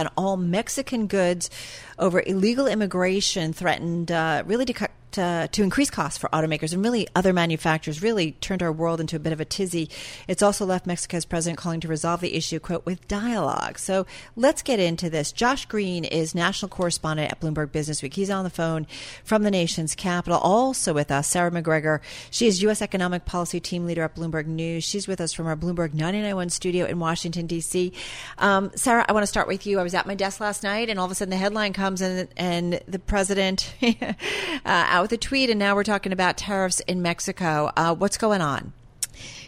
on 0.00 0.08
all 0.16 0.36
Mexican 0.36 1.06
goods 1.06 1.50
over 1.98 2.22
illegal 2.26 2.66
immigration 2.66 3.52
threatened 3.52 4.10
uh, 4.10 4.42
really 4.46 4.64
to 4.64 4.72
cut 4.72 4.90
uh, 5.18 5.48
to 5.48 5.62
increase 5.62 5.90
costs 5.90 6.18
for 6.18 6.28
automakers 6.30 6.72
and 6.72 6.82
really 6.82 7.08
other 7.14 7.32
manufacturers 7.32 8.02
really 8.02 8.32
turned 8.32 8.62
our 8.62 8.72
world 8.72 9.00
into 9.00 9.16
a 9.16 9.18
bit 9.18 9.32
of 9.32 9.40
a 9.40 9.44
tizzy. 9.44 9.88
It's 10.28 10.42
also 10.42 10.64
left 10.64 10.86
Mexico's 10.86 11.24
president 11.24 11.58
calling 11.58 11.80
to 11.80 11.88
resolve 11.88 12.20
the 12.20 12.34
issue, 12.34 12.58
quote, 12.58 12.86
with 12.86 13.06
dialogue. 13.08 13.78
So 13.78 14.06
let's 14.36 14.62
get 14.62 14.80
into 14.80 15.10
this. 15.10 15.32
Josh 15.32 15.66
Green 15.66 16.04
is 16.04 16.34
national 16.34 16.68
correspondent 16.68 17.30
at 17.30 17.40
Bloomberg 17.40 17.72
Business 17.72 18.02
Week. 18.02 18.14
He's 18.14 18.30
on 18.30 18.44
the 18.44 18.50
phone 18.50 18.86
from 19.24 19.42
the 19.42 19.50
nation's 19.50 19.94
capital. 19.94 20.38
Also 20.38 20.92
with 20.92 21.10
us, 21.10 21.28
Sarah 21.28 21.50
McGregor. 21.50 22.00
She 22.30 22.46
is 22.46 22.62
U.S. 22.62 22.82
economic 22.82 23.24
policy 23.24 23.60
team 23.60 23.86
leader 23.86 24.02
at 24.02 24.14
Bloomberg 24.14 24.46
News. 24.46 24.84
She's 24.84 25.08
with 25.08 25.20
us 25.20 25.32
from 25.32 25.46
our 25.46 25.56
Bloomberg 25.56 25.94
991 25.94 26.50
studio 26.50 26.86
in 26.86 26.98
Washington, 26.98 27.46
D.C. 27.46 27.92
Um, 28.38 28.70
Sarah, 28.74 29.04
I 29.08 29.12
want 29.12 29.22
to 29.22 29.28
start 29.28 29.48
with 29.48 29.66
you. 29.66 29.78
I 29.78 29.82
was 29.82 29.94
at 29.94 30.06
my 30.06 30.14
desk 30.14 30.40
last 30.40 30.62
night 30.62 30.88
and 30.88 30.98
all 30.98 31.06
of 31.06 31.10
a 31.10 31.14
sudden 31.14 31.30
the 31.30 31.36
headline 31.36 31.72
comes 31.72 32.00
and, 32.00 32.28
and 32.36 32.80
the 32.86 32.98
president 32.98 33.74
uh, 33.82 34.99
out 35.00 35.04
with 35.04 35.12
a 35.12 35.16
tweet, 35.16 35.48
and 35.48 35.58
now 35.58 35.74
we're 35.74 35.82
talking 35.82 36.12
about 36.12 36.36
tariffs 36.36 36.80
in 36.80 37.00
Mexico. 37.00 37.72
Uh, 37.76 37.94
what's 37.94 38.18
going 38.18 38.42
on? 38.42 38.72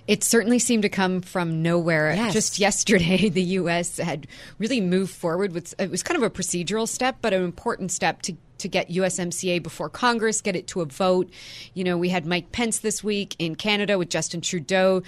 It 0.09 0.25
certainly 0.25 0.59
seemed 0.59 0.83
to 0.83 0.89
come 0.89 1.21
from 1.21 1.63
nowhere. 1.63 2.15
Yes. 2.15 2.33
Just 2.33 2.59
yesterday, 2.59 3.29
the 3.29 3.43
U.S. 3.43 3.99
had 3.99 4.27
really 4.59 4.81
moved 4.81 5.15
forward 5.15 5.53
with 5.53 5.75
it 5.79 5.91
was 5.91 6.03
kind 6.03 6.17
of 6.17 6.23
a 6.23 6.31
procedural 6.31 6.89
step, 6.89 7.19
but 7.21 7.33
an 7.33 7.45
important 7.45 7.93
step 7.93 8.23
to 8.23 8.35
to 8.63 8.69
get 8.69 8.89
USMCA 8.89 9.63
before 9.63 9.89
Congress, 9.89 10.41
get 10.41 10.57
it 10.57 10.67
to 10.69 10.81
a 10.81 10.87
vote. 10.87 11.31
You 11.75 11.85
know, 11.85 11.97
we 11.97 12.09
had 12.09 12.27
Mike 12.27 12.51
Pence 12.53 12.81
this 12.81 13.05
week 13.05 13.37
in 13.39 13.55
Canada 13.55 13.99
with 13.99 14.09
Justin 14.09 14.41
Trudeau 14.41 15.03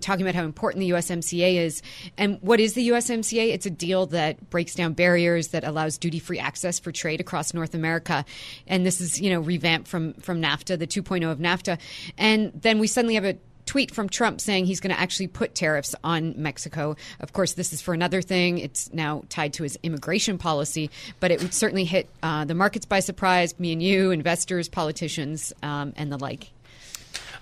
talking 0.00 0.22
about 0.22 0.34
how 0.34 0.44
important 0.44 0.80
the 0.80 0.90
USMCA 0.90 1.56
is. 1.56 1.82
And 2.16 2.38
what 2.40 2.60
is 2.60 2.74
the 2.74 2.88
USMCA? 2.88 3.52
It's 3.52 3.66
a 3.66 3.70
deal 3.70 4.06
that 4.06 4.48
breaks 4.50 4.74
down 4.74 4.92
barriers, 4.92 5.48
that 5.48 5.64
allows 5.64 5.98
duty 5.98 6.18
free 6.18 6.38
access 6.38 6.78
for 6.78 6.92
trade 6.92 7.20
across 7.20 7.52
North 7.52 7.74
America. 7.74 8.24
And 8.66 8.86
this 8.86 9.00
is, 9.00 9.20
you 9.20 9.30
know, 9.30 9.40
revamped 9.40 9.88
from, 9.88 10.14
from 10.14 10.40
NAFTA, 10.40 10.78
the 10.78 10.86
2.0 10.86 11.30
of 11.30 11.38
NAFTA. 11.38 11.78
And 12.16 12.52
then 12.54 12.78
we 12.78 12.86
suddenly 12.86 13.14
have 13.14 13.24
a 13.24 13.36
tweet 13.66 13.94
from 13.94 14.08
Trump 14.08 14.40
saying 14.40 14.66
he's 14.66 14.80
going 14.80 14.94
to 14.94 15.00
actually 15.00 15.28
put 15.28 15.54
tariffs 15.54 15.94
on 16.02 16.34
Mexico. 16.36 16.96
Of 17.20 17.32
course, 17.32 17.54
this 17.54 17.72
is 17.72 17.80
for 17.80 17.94
another 17.94 18.22
thing. 18.22 18.58
It's 18.58 18.92
now 18.92 19.22
tied 19.28 19.52
to 19.54 19.62
his 19.62 19.78
immigration 19.82 20.38
policy, 20.38 20.90
but 21.20 21.30
it 21.30 21.42
would 21.42 21.54
certainly 21.54 21.84
hit 21.84 22.08
uh, 22.22 22.44
the 22.44 22.54
markets 22.54 22.86
by 22.86 23.00
surprise, 23.00 23.58
me 23.58 23.72
and 23.72 23.82
you, 23.82 24.10
investors, 24.10 24.68
politicians, 24.68 25.52
um, 25.62 25.92
and 25.96 26.10
the 26.10 26.18
like. 26.18 26.50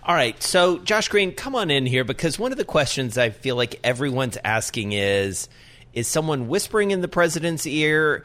All 0.02 0.14
right. 0.14 0.40
So, 0.42 0.78
Josh 0.78 1.08
Green, 1.08 1.32
come 1.32 1.54
on 1.54 1.70
in 1.70 1.84
here 1.84 2.04
because 2.04 2.38
one 2.38 2.52
of 2.52 2.58
the 2.58 2.64
questions 2.64 3.18
I 3.18 3.30
feel 3.30 3.56
like 3.56 3.78
everyone's 3.84 4.38
asking 4.44 4.92
is 4.92 5.48
Is 5.92 6.08
someone 6.08 6.48
whispering 6.48 6.90
in 6.90 7.00
the 7.00 7.08
president's 7.08 7.66
ear? 7.66 8.24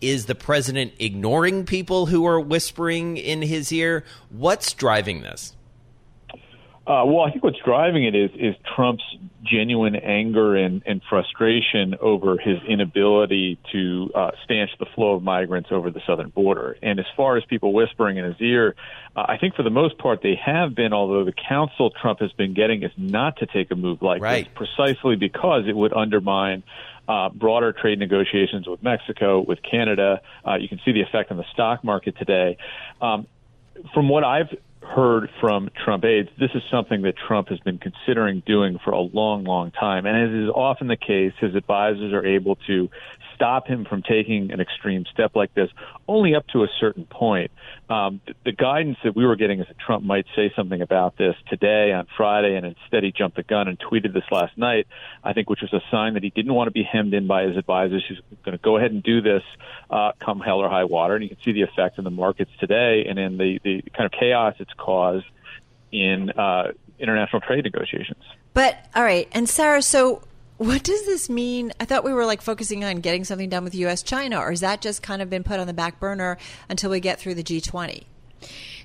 Is 0.00 0.26
the 0.26 0.34
president 0.34 0.92
ignoring 0.98 1.66
people 1.66 2.06
who 2.06 2.26
are 2.26 2.40
whispering 2.40 3.16
in 3.16 3.42
his 3.42 3.72
ear? 3.72 4.04
What's 4.28 4.74
driving 4.74 5.22
this? 5.22 5.54
Uh, 6.86 7.02
well, 7.06 7.20
I 7.20 7.30
think 7.30 7.42
what's 7.42 7.58
driving 7.64 8.04
it 8.04 8.14
is 8.14 8.30
is 8.34 8.54
Trump's 8.76 9.04
genuine 9.42 9.94
anger 9.96 10.54
and, 10.54 10.82
and 10.84 11.00
frustration 11.08 11.94
over 11.98 12.36
his 12.36 12.58
inability 12.68 13.58
to 13.72 14.10
uh, 14.14 14.30
stanch 14.44 14.70
the 14.78 14.84
flow 14.94 15.14
of 15.14 15.22
migrants 15.22 15.70
over 15.72 15.90
the 15.90 16.00
southern 16.06 16.28
border. 16.28 16.76
And 16.82 17.00
as 17.00 17.06
far 17.16 17.38
as 17.38 17.44
people 17.46 17.72
whispering 17.72 18.18
in 18.18 18.26
his 18.26 18.36
ear, 18.40 18.74
uh, 19.16 19.24
I 19.26 19.38
think 19.38 19.54
for 19.54 19.62
the 19.62 19.70
most 19.70 19.96
part 19.96 20.20
they 20.22 20.38
have 20.44 20.74
been. 20.74 20.92
Although 20.92 21.24
the 21.24 21.32
counsel 21.32 21.90
Trump 21.90 22.20
has 22.20 22.32
been 22.32 22.52
getting 22.52 22.82
is 22.82 22.92
not 22.98 23.38
to 23.38 23.46
take 23.46 23.70
a 23.70 23.76
move 23.76 24.02
like 24.02 24.20
right. 24.20 24.44
this, 24.44 24.54
precisely 24.54 25.16
because 25.16 25.66
it 25.66 25.74
would 25.74 25.94
undermine 25.94 26.64
uh, 27.08 27.30
broader 27.30 27.72
trade 27.72 27.98
negotiations 27.98 28.68
with 28.68 28.82
Mexico, 28.82 29.40
with 29.40 29.60
Canada. 29.62 30.20
Uh, 30.46 30.56
you 30.56 30.68
can 30.68 30.80
see 30.84 30.92
the 30.92 31.00
effect 31.00 31.30
on 31.30 31.38
the 31.38 31.44
stock 31.52 31.82
market 31.82 32.16
today. 32.18 32.58
Um, 33.00 33.26
from 33.92 34.08
what 34.08 34.24
I've 34.24 34.54
heard 34.84 35.30
from 35.40 35.70
Trump 35.84 36.04
aides, 36.04 36.28
this 36.38 36.50
is 36.54 36.62
something 36.70 37.02
that 37.02 37.14
Trump 37.16 37.48
has 37.48 37.58
been 37.60 37.78
considering 37.78 38.42
doing 38.46 38.78
for 38.84 38.92
a 38.92 39.00
long, 39.00 39.44
long 39.44 39.70
time. 39.70 40.06
And 40.06 40.16
as 40.16 40.44
is 40.44 40.50
often 40.54 40.88
the 40.88 40.96
case, 40.96 41.32
his 41.40 41.54
advisors 41.54 42.12
are 42.12 42.24
able 42.24 42.56
to 42.66 42.88
stop 43.34 43.66
him 43.66 43.84
from 43.84 44.02
taking 44.02 44.52
an 44.52 44.60
extreme 44.60 45.04
step 45.12 45.34
like 45.34 45.54
this 45.54 45.70
only 46.08 46.34
up 46.34 46.46
to 46.48 46.62
a 46.62 46.68
certain 46.80 47.04
point. 47.04 47.50
Um, 47.88 48.20
the, 48.26 48.34
the 48.44 48.52
guidance 48.52 48.98
that 49.04 49.14
we 49.14 49.26
were 49.26 49.36
getting 49.36 49.60
is 49.60 49.66
that 49.68 49.78
Trump 49.78 50.04
might 50.04 50.26
say 50.34 50.52
something 50.56 50.80
about 50.80 51.16
this 51.16 51.34
today 51.48 51.92
on 51.92 52.06
Friday, 52.16 52.56
and 52.56 52.64
instead 52.66 53.02
he 53.02 53.12
jumped 53.12 53.36
the 53.36 53.42
gun 53.42 53.68
and 53.68 53.78
tweeted 53.78 54.12
this 54.12 54.24
last 54.30 54.56
night, 54.56 54.86
I 55.22 55.32
think, 55.32 55.50
which 55.50 55.60
was 55.60 55.72
a 55.72 55.80
sign 55.90 56.14
that 56.14 56.22
he 56.22 56.30
didn't 56.30 56.54
want 56.54 56.68
to 56.68 56.72
be 56.72 56.82
hemmed 56.82 57.14
in 57.14 57.26
by 57.26 57.44
his 57.44 57.56
advisors. 57.56 58.04
He's 58.08 58.18
going 58.44 58.56
to 58.56 58.62
go 58.62 58.76
ahead 58.76 58.90
and 58.90 59.02
do 59.02 59.20
this 59.20 59.42
uh, 59.90 60.12
come 60.20 60.40
hell 60.40 60.58
or 60.58 60.68
high 60.68 60.84
water. 60.84 61.14
And 61.14 61.22
you 61.22 61.30
can 61.30 61.38
see 61.44 61.52
the 61.52 61.62
effect 61.62 61.98
in 61.98 62.04
the 62.04 62.10
markets 62.10 62.50
today 62.58 63.06
and 63.08 63.18
in 63.18 63.38
the, 63.38 63.60
the 63.62 63.82
kind 63.96 64.06
of 64.06 64.12
chaos 64.12 64.54
it's 64.58 64.72
caused 64.76 65.26
in 65.92 66.30
uh, 66.30 66.72
international 66.98 67.40
trade 67.40 67.64
negotiations. 67.64 68.22
But, 68.52 68.76
all 68.94 69.02
right. 69.02 69.28
And 69.32 69.48
Sarah, 69.48 69.82
so 69.82 70.22
what 70.56 70.84
does 70.84 71.04
this 71.06 71.28
mean? 71.28 71.72
I 71.80 71.84
thought 71.84 72.04
we 72.04 72.12
were 72.12 72.26
like 72.26 72.40
focusing 72.40 72.84
on 72.84 72.96
getting 72.96 73.24
something 73.24 73.48
done 73.48 73.64
with 73.64 73.74
US 73.74 74.02
China, 74.02 74.38
or 74.38 74.52
is 74.52 74.60
that 74.60 74.80
just 74.80 75.02
kind 75.02 75.20
of 75.20 75.28
been 75.28 75.42
put 75.42 75.58
on 75.58 75.66
the 75.66 75.72
back 75.72 75.98
burner 75.98 76.38
until 76.68 76.90
we 76.90 77.00
get 77.00 77.18
through 77.18 77.34
the 77.34 77.42
G20? 77.42 78.04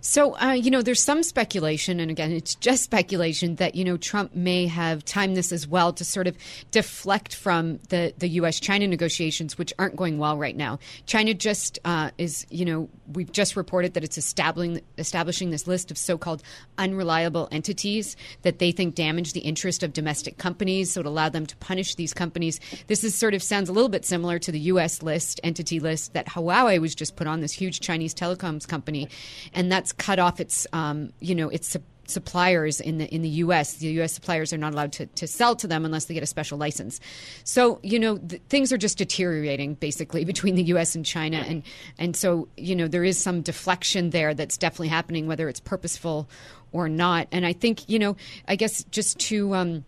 So, 0.01 0.37
uh, 0.39 0.51
you 0.51 0.71
know, 0.71 0.81
there's 0.81 1.01
some 1.01 1.23
speculation, 1.23 1.99
and 1.99 2.09
again, 2.09 2.31
it's 2.31 2.55
just 2.55 2.83
speculation 2.83 3.55
that, 3.55 3.75
you 3.75 3.83
know, 3.83 3.97
Trump 3.97 4.35
may 4.35 4.67
have 4.67 5.03
timed 5.05 5.35
this 5.35 5.51
as 5.51 5.67
well 5.67 5.93
to 5.93 6.05
sort 6.05 6.27
of 6.27 6.37
deflect 6.71 7.35
from 7.35 7.79
the, 7.89 8.13
the 8.17 8.27
U.S. 8.29 8.59
China 8.59 8.87
negotiations, 8.87 9.57
which 9.57 9.73
aren't 9.77 9.95
going 9.95 10.17
well 10.17 10.37
right 10.37 10.55
now. 10.55 10.79
China 11.05 11.33
just 11.33 11.79
uh, 11.85 12.11
is, 12.17 12.45
you 12.49 12.65
know, 12.65 12.89
we've 13.13 13.31
just 13.31 13.55
reported 13.55 13.93
that 13.93 14.03
it's 14.03 14.17
establishing, 14.17 14.81
establishing 14.97 15.49
this 15.49 15.67
list 15.67 15.91
of 15.91 15.97
so 15.97 16.17
called 16.17 16.43
unreliable 16.77 17.47
entities 17.51 18.16
that 18.43 18.59
they 18.59 18.71
think 18.71 18.95
damage 18.95 19.33
the 19.33 19.41
interest 19.41 19.83
of 19.83 19.93
domestic 19.93 20.37
companies, 20.37 20.91
so 20.91 21.01
it 21.01 21.05
allowed 21.05 21.33
them 21.33 21.45
to 21.45 21.55
punish 21.57 21.95
these 21.95 22.13
companies. 22.13 22.59
This 22.87 23.03
is 23.03 23.16
sort 23.16 23.33
of 23.33 23.43
sounds 23.43 23.69
a 23.69 23.73
little 23.73 23.89
bit 23.89 24.05
similar 24.05 24.39
to 24.39 24.51
the 24.51 24.59
U.S. 24.59 25.01
list, 25.01 25.39
entity 25.43 25.79
list 25.79 26.13
that 26.13 26.27
Huawei 26.27 26.79
was 26.79 26.95
just 26.95 27.16
put 27.16 27.27
on, 27.27 27.41
this 27.41 27.51
huge 27.51 27.79
Chinese 27.79 28.13
telecoms 28.13 28.67
company. 28.67 29.09
And 29.53 29.71
that's 29.71 29.88
cut 29.94 30.19
off 30.19 30.39
its, 30.39 30.67
um, 30.73 31.11
you 31.19 31.35
know, 31.35 31.50
its 31.50 31.75
suppliers 32.09 32.81
in 32.81 32.97
the 32.97 33.05
in 33.13 33.22
the 33.22 33.29
U.S. 33.29 33.75
The 33.75 33.88
U.S. 33.88 34.13
suppliers 34.13 34.51
are 34.51 34.57
not 34.57 34.73
allowed 34.73 34.91
to, 34.94 35.05
to 35.05 35.27
sell 35.27 35.55
to 35.57 35.67
them 35.67 35.85
unless 35.85 36.05
they 36.05 36.13
get 36.13 36.23
a 36.23 36.27
special 36.27 36.57
license. 36.57 37.00
So 37.44 37.79
you 37.83 37.99
know 37.99 38.17
th- 38.17 38.41
things 38.49 38.73
are 38.73 38.78
just 38.78 38.97
deteriorating 38.97 39.75
basically 39.75 40.25
between 40.33 40.55
the 40.55 40.63
U.S. 40.63 40.95
and 40.95 41.05
China, 41.05 41.38
and 41.47 41.63
and 41.97 42.16
so 42.16 42.47
you 42.57 42.75
know 42.75 42.88
there 42.88 43.03
is 43.03 43.17
some 43.17 43.41
deflection 43.41 44.09
there 44.09 44.33
that's 44.33 44.57
definitely 44.57 44.89
happening, 44.89 45.28
whether 45.28 45.47
it's 45.47 45.59
purposeful 45.59 46.29
or 46.72 46.89
not. 46.89 47.28
And 47.31 47.45
I 47.45 47.53
think 47.53 47.88
you 47.88 47.99
know 47.99 48.17
I 48.47 48.55
guess 48.55 48.83
just 48.85 49.19
to 49.19 49.55
um, 49.55 49.85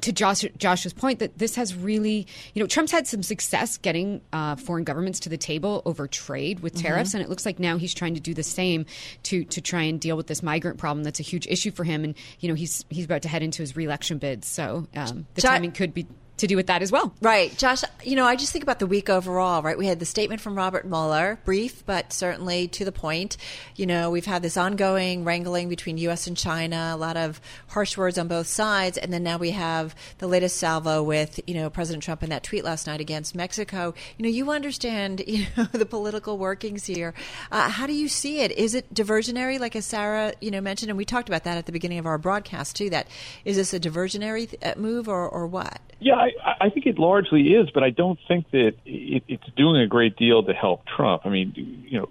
to 0.00 0.12
Josh, 0.12 0.44
Josh's 0.58 0.92
point 0.92 1.18
that 1.18 1.38
this 1.38 1.54
has 1.56 1.74
really, 1.74 2.26
you 2.54 2.62
know, 2.62 2.66
Trump's 2.66 2.92
had 2.92 3.06
some 3.06 3.22
success 3.22 3.76
getting 3.78 4.20
uh, 4.32 4.56
foreign 4.56 4.84
governments 4.84 5.20
to 5.20 5.28
the 5.28 5.36
table 5.36 5.82
over 5.84 6.06
trade 6.06 6.60
with 6.60 6.74
tariffs, 6.74 7.10
mm-hmm. 7.10 7.18
and 7.18 7.26
it 7.26 7.30
looks 7.30 7.46
like 7.46 7.58
now 7.58 7.76
he's 7.76 7.94
trying 7.94 8.14
to 8.14 8.20
do 8.20 8.34
the 8.34 8.42
same 8.42 8.86
to 9.24 9.44
to 9.44 9.60
try 9.60 9.82
and 9.82 10.00
deal 10.00 10.16
with 10.16 10.26
this 10.26 10.42
migrant 10.42 10.78
problem 10.78 11.04
that's 11.04 11.20
a 11.20 11.24
huge 11.24 11.46
issue 11.46 11.70
for 11.70 11.84
him. 11.84 12.04
And 12.04 12.14
you 12.40 12.48
know, 12.48 12.54
he's 12.54 12.84
he's 12.90 13.04
about 13.04 13.22
to 13.22 13.28
head 13.28 13.42
into 13.42 13.62
his 13.62 13.76
reelection 13.76 14.18
bid, 14.18 14.44
so 14.44 14.86
um, 14.96 15.26
the 15.34 15.42
timing 15.42 15.72
could 15.72 15.94
be 15.94 16.06
to 16.40 16.46
do 16.46 16.56
with 16.56 16.66
that 16.66 16.82
as 16.82 16.90
well. 16.90 17.14
Right. 17.20 17.56
Josh, 17.56 17.82
you 18.02 18.16
know, 18.16 18.24
I 18.24 18.34
just 18.34 18.52
think 18.52 18.62
about 18.62 18.78
the 18.78 18.86
week 18.86 19.10
overall, 19.10 19.62
right? 19.62 19.76
We 19.76 19.86
had 19.86 19.98
the 19.98 20.06
statement 20.06 20.40
from 20.40 20.54
Robert 20.54 20.86
Mueller, 20.86 21.38
brief, 21.44 21.84
but 21.84 22.12
certainly 22.12 22.66
to 22.68 22.84
the 22.84 22.92
point. 22.92 23.36
You 23.76 23.86
know, 23.86 24.10
we've 24.10 24.26
had 24.26 24.42
this 24.42 24.56
ongoing 24.56 25.24
wrangling 25.24 25.68
between 25.68 25.98
U.S. 25.98 26.26
and 26.26 26.36
China, 26.36 26.92
a 26.94 26.96
lot 26.96 27.16
of 27.16 27.40
harsh 27.68 27.96
words 27.96 28.18
on 28.18 28.26
both 28.26 28.46
sides. 28.46 28.96
And 28.96 29.12
then 29.12 29.22
now 29.22 29.36
we 29.36 29.50
have 29.50 29.94
the 30.18 30.26
latest 30.26 30.56
salvo 30.56 31.02
with, 31.02 31.40
you 31.46 31.54
know, 31.54 31.68
President 31.68 32.02
Trump 32.02 32.22
in 32.22 32.30
that 32.30 32.42
tweet 32.42 32.64
last 32.64 32.86
night 32.86 33.00
against 33.00 33.34
Mexico. 33.34 33.94
You 34.16 34.22
know, 34.22 34.30
you 34.30 34.50
understand, 34.50 35.22
you 35.26 35.46
know, 35.56 35.64
the 35.64 35.86
political 35.86 36.38
workings 36.38 36.86
here. 36.86 37.12
Uh, 37.52 37.68
how 37.68 37.86
do 37.86 37.92
you 37.92 38.08
see 38.08 38.40
it? 38.40 38.52
Is 38.52 38.74
it 38.74 38.92
diversionary, 38.94 39.60
like 39.60 39.76
as 39.76 39.84
Sarah, 39.84 40.32
you 40.40 40.50
know, 40.50 40.60
mentioned? 40.60 40.90
And 40.90 40.96
we 40.96 41.04
talked 41.04 41.28
about 41.28 41.44
that 41.44 41.58
at 41.58 41.66
the 41.66 41.72
beginning 41.72 41.98
of 41.98 42.06
our 42.06 42.18
broadcast, 42.18 42.76
too, 42.76 42.88
that 42.90 43.08
is 43.44 43.56
this 43.56 43.74
a 43.74 43.80
diversionary 43.80 44.48
th- 44.48 44.62
uh, 44.62 44.78
move 44.80 45.06
or, 45.06 45.28
or 45.28 45.46
what? 45.46 45.80
Yeah, 46.00 46.14
I, 46.14 46.30
I 46.60 46.70
think 46.70 46.86
it 46.86 46.98
largely 46.98 47.42
is, 47.54 47.68
but 47.70 47.82
I 47.82 47.90
don't 47.90 48.18
think 48.26 48.50
that 48.52 48.72
it, 48.86 49.22
it's 49.28 49.44
doing 49.56 49.82
a 49.82 49.86
great 49.86 50.16
deal 50.16 50.42
to 50.42 50.52
help 50.54 50.86
Trump. 50.86 51.22
I 51.26 51.28
mean, 51.28 51.84
you 51.86 52.00
know, 52.00 52.08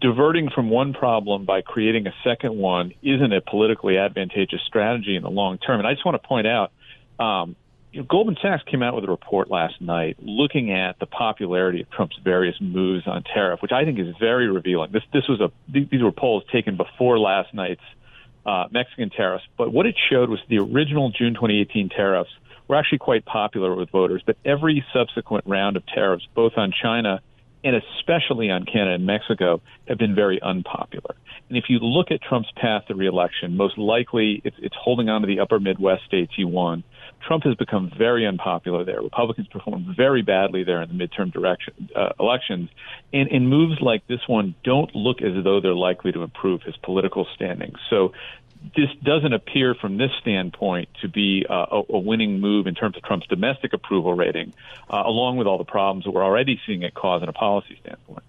diverting 0.00 0.48
from 0.50 0.70
one 0.70 0.92
problem 0.94 1.44
by 1.44 1.60
creating 1.60 2.06
a 2.06 2.14
second 2.24 2.56
one 2.56 2.92
isn't 3.02 3.32
a 3.32 3.40
politically 3.40 3.98
advantageous 3.98 4.60
strategy 4.66 5.16
in 5.16 5.22
the 5.22 5.30
long 5.30 5.58
term. 5.58 5.80
And 5.80 5.88
I 5.88 5.92
just 5.92 6.04
want 6.04 6.20
to 6.20 6.26
point 6.26 6.46
out, 6.46 6.72
um, 7.18 7.56
you 7.92 8.00
know, 8.00 8.06
Goldman 8.08 8.36
Sachs 8.40 8.62
came 8.70 8.82
out 8.82 8.94
with 8.94 9.04
a 9.04 9.10
report 9.10 9.50
last 9.50 9.80
night 9.80 10.16
looking 10.20 10.72
at 10.72 10.98
the 11.00 11.06
popularity 11.06 11.82
of 11.82 11.90
Trump's 11.90 12.16
various 12.22 12.54
moves 12.60 13.06
on 13.08 13.24
tariff, 13.24 13.60
which 13.60 13.72
I 13.72 13.84
think 13.84 13.98
is 13.98 14.14
very 14.20 14.48
revealing. 14.48 14.92
This 14.92 15.02
this 15.12 15.26
was 15.28 15.40
a 15.40 15.50
these 15.68 16.02
were 16.02 16.12
polls 16.12 16.44
taken 16.52 16.76
before 16.76 17.18
last 17.18 17.52
night's 17.52 17.82
uh, 18.46 18.68
Mexican 18.70 19.10
tariffs, 19.10 19.44
but 19.58 19.72
what 19.72 19.86
it 19.86 19.96
showed 20.08 20.30
was 20.30 20.38
the 20.48 20.58
original 20.58 21.10
June 21.10 21.34
2018 21.34 21.88
tariffs 21.88 22.30
were 22.70 22.76
actually 22.76 22.98
quite 22.98 23.24
popular 23.24 23.74
with 23.74 23.90
voters, 23.90 24.22
but 24.24 24.36
every 24.44 24.84
subsequent 24.92 25.44
round 25.44 25.76
of 25.76 25.84
tariffs, 25.86 26.26
both 26.36 26.52
on 26.56 26.72
China 26.80 27.20
and 27.64 27.76
especially 27.76 28.48
on 28.48 28.64
Canada 28.64 28.94
and 28.94 29.04
Mexico, 29.04 29.60
have 29.88 29.98
been 29.98 30.14
very 30.14 30.40
unpopular. 30.40 31.14
And 31.48 31.58
if 31.58 31.64
you 31.68 31.78
look 31.80 32.10
at 32.10 32.22
Trump's 32.22 32.48
path 32.56 32.86
to 32.86 32.94
reelection, 32.94 33.56
most 33.56 33.76
likely 33.76 34.40
it's, 34.44 34.56
it's 34.60 34.74
holding 34.80 35.08
on 35.08 35.22
to 35.22 35.26
the 35.26 35.40
upper 35.40 35.58
Midwest 35.58 36.04
states 36.06 36.32
he 36.36 36.44
won. 36.44 36.84
Trump 37.26 37.42
has 37.44 37.54
become 37.56 37.90
very 37.98 38.24
unpopular 38.26 38.84
there. 38.84 39.02
Republicans 39.02 39.48
performed 39.48 39.94
very 39.94 40.22
badly 40.22 40.64
there 40.64 40.80
in 40.80 40.88
the 40.88 40.94
midterm 40.94 41.32
direction, 41.32 41.90
uh, 41.94 42.10
elections. 42.18 42.70
And, 43.12 43.28
and 43.30 43.50
moves 43.50 43.78
like 43.80 44.06
this 44.06 44.20
one 44.26 44.54
don't 44.64 44.94
look 44.94 45.20
as 45.20 45.44
though 45.44 45.60
they're 45.60 45.74
likely 45.74 46.12
to 46.12 46.22
improve 46.22 46.62
his 46.62 46.76
political 46.78 47.26
standing. 47.34 47.74
So 47.90 48.12
this 48.76 48.90
doesn't 49.02 49.32
appear 49.32 49.74
from 49.74 49.96
this 49.96 50.10
standpoint 50.20 50.88
to 51.00 51.08
be 51.08 51.46
uh, 51.48 51.66
a, 51.70 51.82
a, 51.90 51.98
winning 51.98 52.40
move 52.40 52.66
in 52.66 52.74
terms 52.74 52.96
of 52.96 53.02
Trump's 53.02 53.26
domestic 53.26 53.72
approval 53.72 54.14
rating, 54.14 54.52
uh, 54.88 55.02
along 55.04 55.38
with 55.38 55.46
all 55.46 55.58
the 55.58 55.64
problems 55.64 56.04
that 56.04 56.10
we're 56.10 56.24
already 56.24 56.60
seeing 56.66 56.82
it 56.82 56.94
cause 56.94 57.22
in 57.22 57.28
a 57.28 57.32
policy 57.32 57.78
standpoint. 57.80 58.22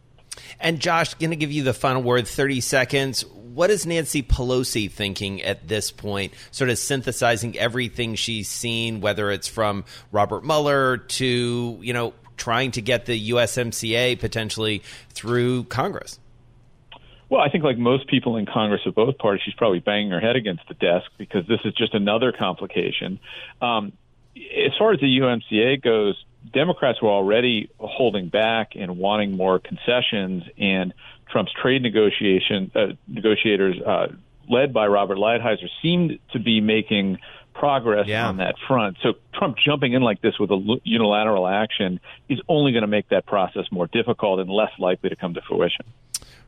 And 0.60 0.80
Josh, 0.80 1.14
going 1.16 1.32
to 1.32 1.36
give 1.36 1.52
you 1.52 1.64
the 1.64 1.74
final 1.74 2.02
word, 2.02 2.28
30 2.28 2.62
seconds. 2.62 3.26
What 3.26 3.70
is 3.70 3.86
Nancy 3.86 4.24
Pelosi 4.24 4.90
thinking 4.90 5.42
at 5.42 5.68
this 5.68 5.92
point, 5.92 6.34
sort 6.52 6.70
of 6.70 6.78
synthesizing 6.78 7.58
everything 7.58 8.16
she's 8.16 8.48
seen, 8.48 9.02
whether 9.02 9.32
it's 9.32 9.48
from 9.48 9.84
Robert 10.12 10.46
Mueller 10.46 10.98
to, 10.98 11.80
you 11.82 11.94
know, 11.94 12.14
trying 12.38 12.72
to 12.72 12.82
get 12.82 13.06
the 13.06 13.32
USMCA 13.32 14.20
potentially 14.20 14.82
through 15.10 15.66
Congress? 15.66 16.20
Well, 17.32 17.40
I 17.40 17.48
think 17.48 17.64
like 17.64 17.78
most 17.78 18.08
people 18.08 18.36
in 18.36 18.46
Congress 18.46 18.82
of 18.86 18.94
both 18.94 19.18
parties, 19.18 19.42
she's 19.46 19.54
probably 19.54 19.80
banging 19.80 20.12
her 20.12 20.20
head 20.20 20.36
against 20.36 20.68
the 20.68 20.74
desk 20.74 21.10
because 21.18 21.48
this 21.48 21.62
is 21.64 21.74
just 21.74 21.94
another 21.94 22.34
complication. 22.34 23.22
Um, 23.62 23.94
as 24.36 24.74
far 24.78 24.92
as 24.92 25.00
the 25.00 25.20
UMCA 25.20 25.82
goes, 25.82 26.22
Democrats 26.54 27.02
were 27.02 27.10
already 27.10 27.70
holding 27.80 28.28
back 28.28 28.74
and 28.76 28.98
wanting 28.98 29.38
more 29.38 29.60
concessions, 29.60 30.44
and 30.58 30.94
Trump's 31.30 31.54
trade 31.54 31.82
negotiation 31.82 32.70
uh, 32.76 32.88
negotiators, 33.08 33.80
uh, 33.80 34.08
led 34.50 34.74
by 34.74 34.88
Robert 34.88 35.18
Lighthizer, 35.18 35.70
seemed 35.82 36.20
to 36.34 36.40
be 36.40 36.60
making 36.60 37.18
progress 37.54 38.08
yeah. 38.08 38.28
on 38.28 38.38
that 38.38 38.56
front. 38.68 38.98
So 39.02 39.14
Trump 39.34 39.56
jumping 39.58 39.94
in 39.94 40.02
like 40.02 40.22
this 40.22 40.38
with 40.38 40.52
a 40.52 40.80
unilateral 40.84 41.48
action 41.48 42.02
is 42.28 42.42
only 42.50 42.74
going 42.74 42.82
to 42.82 42.88
make 42.88 43.08
that 43.08 43.26
process 43.26 43.66
more 43.72 43.88
difficult 43.88 44.42
and 44.42 44.50
less 44.50 44.72
likely 44.78 45.10
to 45.10 45.16
come 45.16 45.34
to 45.36 45.42
fruition. 45.48 45.86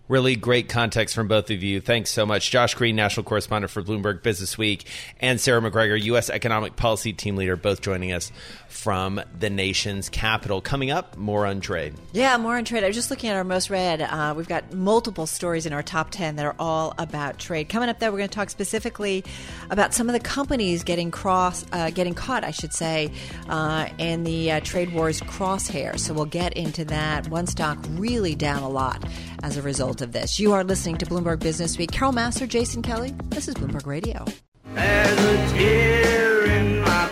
Really 0.09 0.35
great 0.35 0.67
context 0.67 1.15
from 1.15 1.29
both 1.29 1.49
of 1.49 1.63
you. 1.63 1.79
Thanks 1.79 2.11
so 2.11 2.25
much. 2.25 2.51
Josh 2.51 2.73
Green, 2.75 2.93
national 2.93 3.23
correspondent 3.23 3.71
for 3.71 3.81
Bloomberg 3.81 4.21
Business 4.21 4.57
Week, 4.57 4.85
and 5.21 5.39
Sarah 5.39 5.61
McGregor, 5.61 6.01
U.S. 6.03 6.29
economic 6.29 6.75
policy 6.75 7.13
team 7.13 7.37
leader, 7.37 7.55
both 7.55 7.79
joining 7.79 8.11
us 8.11 8.29
from 8.67 9.21
the 9.39 9.49
nation's 9.49 10.09
capital. 10.09 10.59
Coming 10.59 10.91
up, 10.91 11.15
more 11.15 11.45
on 11.45 11.61
trade. 11.61 11.93
Yeah, 12.11 12.35
more 12.35 12.57
on 12.57 12.65
trade. 12.65 12.83
I 12.83 12.87
was 12.87 12.97
just 12.97 13.11
looking 13.11 13.29
at 13.29 13.37
our 13.37 13.45
most 13.45 13.69
read. 13.69 14.01
Uh, 14.01 14.33
we've 14.35 14.47
got 14.47 14.73
multiple 14.73 15.25
stories 15.25 15.65
in 15.65 15.71
our 15.71 15.83
top 15.83 16.09
10 16.09 16.35
that 16.35 16.45
are 16.45 16.55
all 16.59 16.93
about 16.97 17.39
trade. 17.39 17.69
Coming 17.69 17.87
up, 17.87 17.99
though, 17.99 18.11
we're 18.11 18.17
going 18.17 18.29
to 18.29 18.35
talk 18.35 18.49
specifically 18.49 19.23
about 19.69 19.93
some 19.93 20.09
of 20.09 20.13
the 20.13 20.19
companies 20.19 20.83
getting 20.83 21.11
cross, 21.11 21.65
uh, 21.71 21.91
getting 21.91 22.13
caught, 22.13 22.43
I 22.43 22.51
should 22.51 22.73
say, 22.73 23.09
uh, 23.47 23.87
in 23.99 24.25
the 24.25 24.51
uh, 24.51 24.59
trade 24.59 24.91
wars 24.91 25.21
crosshair. 25.21 25.97
So 25.97 26.13
we'll 26.13 26.25
get 26.25 26.53
into 26.57 26.83
that. 26.85 27.29
One 27.29 27.47
stock 27.47 27.77
really 27.91 28.35
down 28.35 28.63
a 28.63 28.69
lot 28.69 29.01
as 29.43 29.57
a 29.57 29.61
result 29.61 30.01
of 30.01 30.11
this. 30.13 30.39
You 30.39 30.53
are 30.53 30.63
listening 30.63 30.97
to 30.97 31.05
Bloomberg 31.05 31.39
Business 31.39 31.77
Week. 31.77 31.91
Carol 31.91 32.13
Massar, 32.13 32.47
Jason 32.47 32.81
Kelly. 32.81 33.13
This 33.25 33.47
is 33.47 33.53
Bloomberg 33.53 33.85
Radio. 33.85 34.25
There's 34.73 35.19
a 35.19 35.53
tear 35.53 36.45
in 36.45 36.79
my 36.79 37.03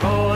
So 0.00 0.33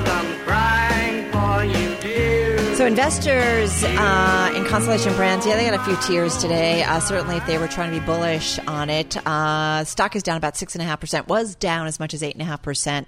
investors 2.88 3.85
uh, 3.85 4.55
in 4.56 4.64
Constellation 4.64 5.14
Brands, 5.14 5.44
yeah, 5.44 5.56
they 5.56 5.69
got 5.69 5.79
a 5.79 5.85
few 5.85 5.94
tears 6.08 6.38
today. 6.38 6.82
Uh, 6.82 6.99
certainly, 7.00 7.37
if 7.37 7.46
they 7.46 7.58
were 7.58 7.69
trying 7.69 7.93
to 7.93 8.00
be 8.00 8.05
bullish 8.05 8.58
on 8.61 8.88
it, 8.88 9.14
uh, 9.26 9.85
stock 9.85 10.17
is 10.17 10.23
down 10.23 10.38
about 10.38 10.56
six 10.56 10.75
and 10.75 10.81
a 10.81 10.87
half 10.87 10.99
percent. 10.99 11.29
Was 11.29 11.55
down 11.55 11.87
as 11.87 12.00
much 12.00 12.14
as 12.14 12.23
eight 12.23 12.32
and 12.32 12.40
a 12.40 12.46
half 12.46 12.62
percent 12.62 13.06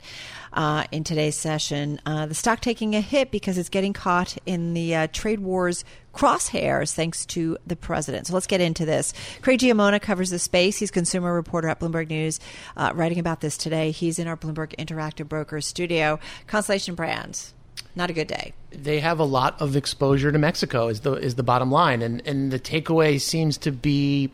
uh, 0.52 0.84
in 0.92 1.02
today's 1.02 1.34
session. 1.34 1.98
Uh, 2.04 2.26
the 2.26 2.34
stock 2.34 2.60
taking 2.60 2.94
a 2.94 3.00
hit 3.00 3.30
because 3.30 3.56
it's 3.56 3.70
getting 3.70 3.94
caught 3.94 4.36
in 4.44 4.74
the 4.74 4.94
uh, 4.94 5.06
trade 5.14 5.40
wars 5.40 5.82
crosshairs 6.12 6.92
thanks 6.92 7.24
to 7.24 7.56
the 7.66 7.74
president. 7.74 8.26
So 8.26 8.34
let's 8.34 8.46
get 8.46 8.60
into 8.60 8.84
this. 8.84 9.14
Craig 9.40 9.60
Giammona 9.60 10.02
covers 10.02 10.28
the 10.28 10.38
space. 10.38 10.76
He's 10.76 10.90
consumer 10.90 11.32
reporter 11.32 11.68
at 11.68 11.80
Bloomberg 11.80 12.10
News, 12.10 12.38
writing 12.76 13.18
about 13.18 13.40
this 13.40 13.56
today. 13.56 13.92
He's 13.92 14.18
in 14.18 14.28
our 14.28 14.36
Bloomberg 14.36 14.76
Interactive 14.76 15.26
Brokers 15.26 15.66
studio. 15.66 16.20
Constellation 16.48 16.94
Brands, 16.94 17.54
not 17.96 18.10
a 18.10 18.12
good 18.12 18.28
day. 18.28 18.52
They 18.70 19.00
have 19.00 19.18
a 19.18 19.24
lot 19.24 19.60
of 19.60 19.76
exposure 19.76 20.30
to 20.30 20.38
Mexico. 20.38 20.88
Is 20.88 21.00
the 21.00 21.14
is 21.14 21.34
the 21.34 21.42
bottom 21.42 21.70
line, 21.70 22.02
and 22.02 22.22
and 22.26 22.50
the 22.50 22.60
takeaway 22.60 23.20
seems 23.20 23.58
to 23.58 23.72
be 23.72 24.30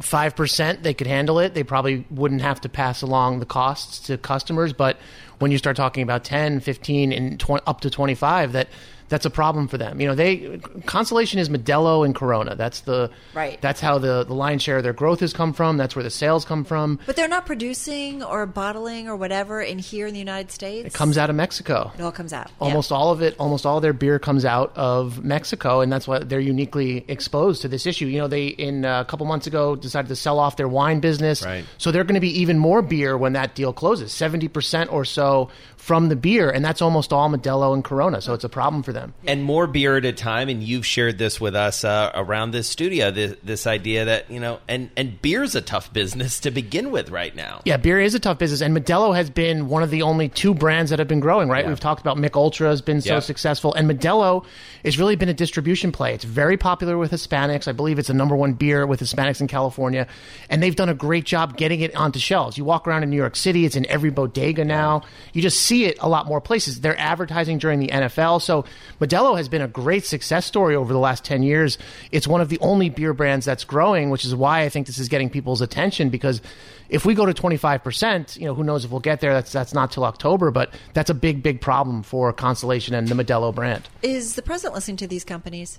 5% 0.00 0.82
they 0.82 0.94
could 0.94 1.08
handle 1.08 1.40
it 1.40 1.54
they 1.54 1.64
probably 1.64 2.04
wouldn't 2.10 2.40
have 2.40 2.60
to 2.60 2.68
pass 2.68 3.02
along 3.02 3.40
the 3.40 3.46
costs 3.46 3.98
to 3.98 4.16
customers 4.16 4.72
but 4.72 4.96
when 5.40 5.50
you 5.50 5.58
start 5.58 5.76
talking 5.76 6.04
about 6.04 6.22
10 6.22 6.60
15 6.60 7.12
and 7.12 7.40
20, 7.40 7.64
up 7.66 7.80
to 7.80 7.90
25 7.90 8.52
that 8.52 8.68
that's 9.08 9.24
a 9.24 9.30
problem 9.30 9.68
for 9.68 9.78
them. 9.78 10.00
You 10.00 10.08
know, 10.08 10.14
they 10.14 10.58
Constellation 10.86 11.38
is 11.38 11.48
Modelo 11.48 12.04
and 12.04 12.14
Corona. 12.14 12.54
That's 12.54 12.80
the 12.80 13.10
right. 13.34 13.60
That's 13.60 13.80
how 13.80 13.98
the 13.98 14.24
the 14.24 14.34
lion's 14.34 14.62
share 14.62 14.78
of 14.78 14.82
their 14.82 14.92
growth 14.92 15.20
has 15.20 15.32
come 15.32 15.52
from. 15.52 15.76
That's 15.76 15.96
where 15.96 16.02
the 16.02 16.10
sales 16.10 16.44
come 16.44 16.64
from. 16.64 16.98
But 17.06 17.16
they're 17.16 17.28
not 17.28 17.46
producing 17.46 18.22
or 18.22 18.46
bottling 18.46 19.08
or 19.08 19.16
whatever 19.16 19.60
in 19.60 19.78
here 19.78 20.06
in 20.06 20.12
the 20.12 20.18
United 20.18 20.50
States. 20.50 20.86
It 20.86 20.94
comes 20.94 21.18
out 21.18 21.30
of 21.30 21.36
Mexico. 21.36 21.92
It 21.98 22.02
all 22.02 22.12
comes 22.12 22.32
out. 22.32 22.50
Almost 22.60 22.92
all 22.92 23.10
of 23.10 23.22
it. 23.22 23.34
Almost 23.38 23.66
all 23.66 23.76
of 23.76 23.82
their 23.82 23.92
beer 23.92 24.18
comes 24.18 24.44
out 24.44 24.72
of 24.76 25.24
Mexico, 25.24 25.80
and 25.80 25.92
that's 25.92 26.06
why 26.06 26.18
they're 26.20 26.40
uniquely 26.40 27.04
exposed 27.08 27.62
to 27.62 27.68
this 27.68 27.86
issue. 27.86 28.06
You 28.06 28.18
know, 28.18 28.28
they 28.28 28.48
in 28.48 28.84
uh, 28.84 29.00
a 29.00 29.04
couple 29.04 29.26
months 29.26 29.46
ago 29.46 29.76
decided 29.76 30.08
to 30.08 30.16
sell 30.16 30.38
off 30.38 30.56
their 30.56 30.68
wine 30.68 31.00
business. 31.00 31.44
Right. 31.44 31.64
So 31.78 31.90
they're 31.90 32.04
going 32.04 32.14
to 32.14 32.20
be 32.20 32.40
even 32.40 32.58
more 32.58 32.82
beer 32.82 33.16
when 33.16 33.32
that 33.32 33.54
deal 33.54 33.72
closes. 33.72 34.12
Seventy 34.12 34.48
percent 34.48 34.92
or 34.92 35.04
so 35.04 35.50
from 35.76 36.08
the 36.08 36.16
beer, 36.16 36.50
and 36.50 36.64
that's 36.64 36.82
almost 36.82 37.12
all 37.12 37.30
Modelo 37.30 37.72
and 37.72 37.84
Corona. 37.84 38.20
So 38.20 38.34
it's 38.34 38.44
a 38.44 38.48
problem 38.48 38.82
for 38.82 38.92
them. 38.92 38.97
And 39.26 39.42
more 39.42 39.66
beer 39.66 39.96
at 39.96 40.04
a 40.04 40.12
time. 40.12 40.48
And 40.48 40.62
you've 40.62 40.86
shared 40.86 41.18
this 41.18 41.40
with 41.40 41.54
us 41.54 41.84
uh, 41.84 42.10
around 42.14 42.50
this 42.50 42.68
studio. 42.68 43.10
This, 43.10 43.36
this 43.42 43.66
idea 43.66 44.04
that 44.06 44.30
you 44.30 44.40
know, 44.40 44.60
and 44.68 44.90
and 44.96 45.20
beer's 45.20 45.54
a 45.54 45.60
tough 45.60 45.92
business 45.92 46.40
to 46.40 46.50
begin 46.50 46.90
with 46.90 47.10
right 47.10 47.34
now. 47.34 47.62
Yeah, 47.64 47.76
beer 47.76 48.00
is 48.00 48.14
a 48.14 48.20
tough 48.20 48.38
business, 48.38 48.60
and 48.60 48.76
Modelo 48.76 49.14
has 49.14 49.30
been 49.30 49.68
one 49.68 49.82
of 49.82 49.90
the 49.90 50.02
only 50.02 50.28
two 50.28 50.54
brands 50.54 50.90
that 50.90 50.98
have 50.98 51.08
been 51.08 51.20
growing. 51.20 51.48
Right, 51.48 51.64
yeah. 51.64 51.70
we've 51.70 51.80
talked 51.80 52.00
about 52.00 52.18
Mich 52.18 52.34
Ultra 52.34 52.68
has 52.68 52.82
been 52.82 53.00
so 53.00 53.14
yeah. 53.14 53.20
successful, 53.20 53.74
and 53.74 53.90
Modelo 53.90 54.44
has 54.84 54.98
really 54.98 55.16
been 55.16 55.28
a 55.28 55.34
distribution 55.34 55.92
play. 55.92 56.14
It's 56.14 56.24
very 56.24 56.56
popular 56.56 56.98
with 56.98 57.10
Hispanics. 57.10 57.68
I 57.68 57.72
believe 57.72 57.98
it's 57.98 58.08
the 58.08 58.14
number 58.14 58.36
one 58.36 58.54
beer 58.54 58.86
with 58.86 59.00
Hispanics 59.00 59.40
in 59.40 59.46
California, 59.46 60.06
and 60.50 60.62
they've 60.62 60.76
done 60.76 60.88
a 60.88 60.94
great 60.94 61.24
job 61.24 61.56
getting 61.56 61.80
it 61.80 61.94
onto 61.94 62.18
shelves. 62.18 62.58
You 62.58 62.64
walk 62.64 62.86
around 62.86 63.02
in 63.02 63.10
New 63.10 63.16
York 63.16 63.36
City; 63.36 63.64
it's 63.64 63.76
in 63.76 63.86
every 63.86 64.10
bodega 64.10 64.64
now. 64.64 65.02
You 65.32 65.42
just 65.42 65.60
see 65.60 65.84
it 65.84 65.98
a 66.00 66.08
lot 66.08 66.26
more 66.26 66.40
places. 66.40 66.80
They're 66.80 66.98
advertising 66.98 67.58
during 67.58 67.80
the 67.80 67.88
NFL. 67.88 68.42
So 68.42 68.64
Modelo 69.00 69.36
has 69.36 69.48
been 69.48 69.62
a 69.62 69.68
great 69.68 70.04
success 70.04 70.46
story 70.46 70.74
over 70.74 70.92
the 70.92 70.98
last 70.98 71.24
10 71.24 71.42
years. 71.42 71.78
It's 72.12 72.26
one 72.26 72.40
of 72.40 72.48
the 72.48 72.58
only 72.60 72.90
beer 72.90 73.12
brands 73.12 73.46
that's 73.46 73.64
growing, 73.64 74.10
which 74.10 74.24
is 74.24 74.34
why 74.34 74.62
I 74.62 74.68
think 74.68 74.86
this 74.86 74.98
is 74.98 75.08
getting 75.08 75.30
people's 75.30 75.60
attention 75.60 76.10
because 76.10 76.40
if 76.88 77.04
we 77.04 77.14
go 77.14 77.26
to 77.26 77.34
25%, 77.34 78.38
you 78.38 78.46
know, 78.46 78.54
who 78.54 78.64
knows 78.64 78.84
if 78.84 78.90
we'll 78.90 79.00
get 79.00 79.20
there. 79.20 79.32
That's 79.32 79.52
that's 79.52 79.74
not 79.74 79.92
till 79.92 80.04
October, 80.04 80.50
but 80.50 80.72
that's 80.94 81.10
a 81.10 81.14
big 81.14 81.42
big 81.42 81.60
problem 81.60 82.02
for 82.02 82.32
Constellation 82.32 82.94
and 82.94 83.08
the 83.08 83.14
Modelo 83.14 83.54
brand. 83.54 83.88
Is 84.02 84.34
the 84.34 84.42
president 84.42 84.74
listening 84.74 84.96
to 84.98 85.06
these 85.06 85.24
companies? 85.24 85.78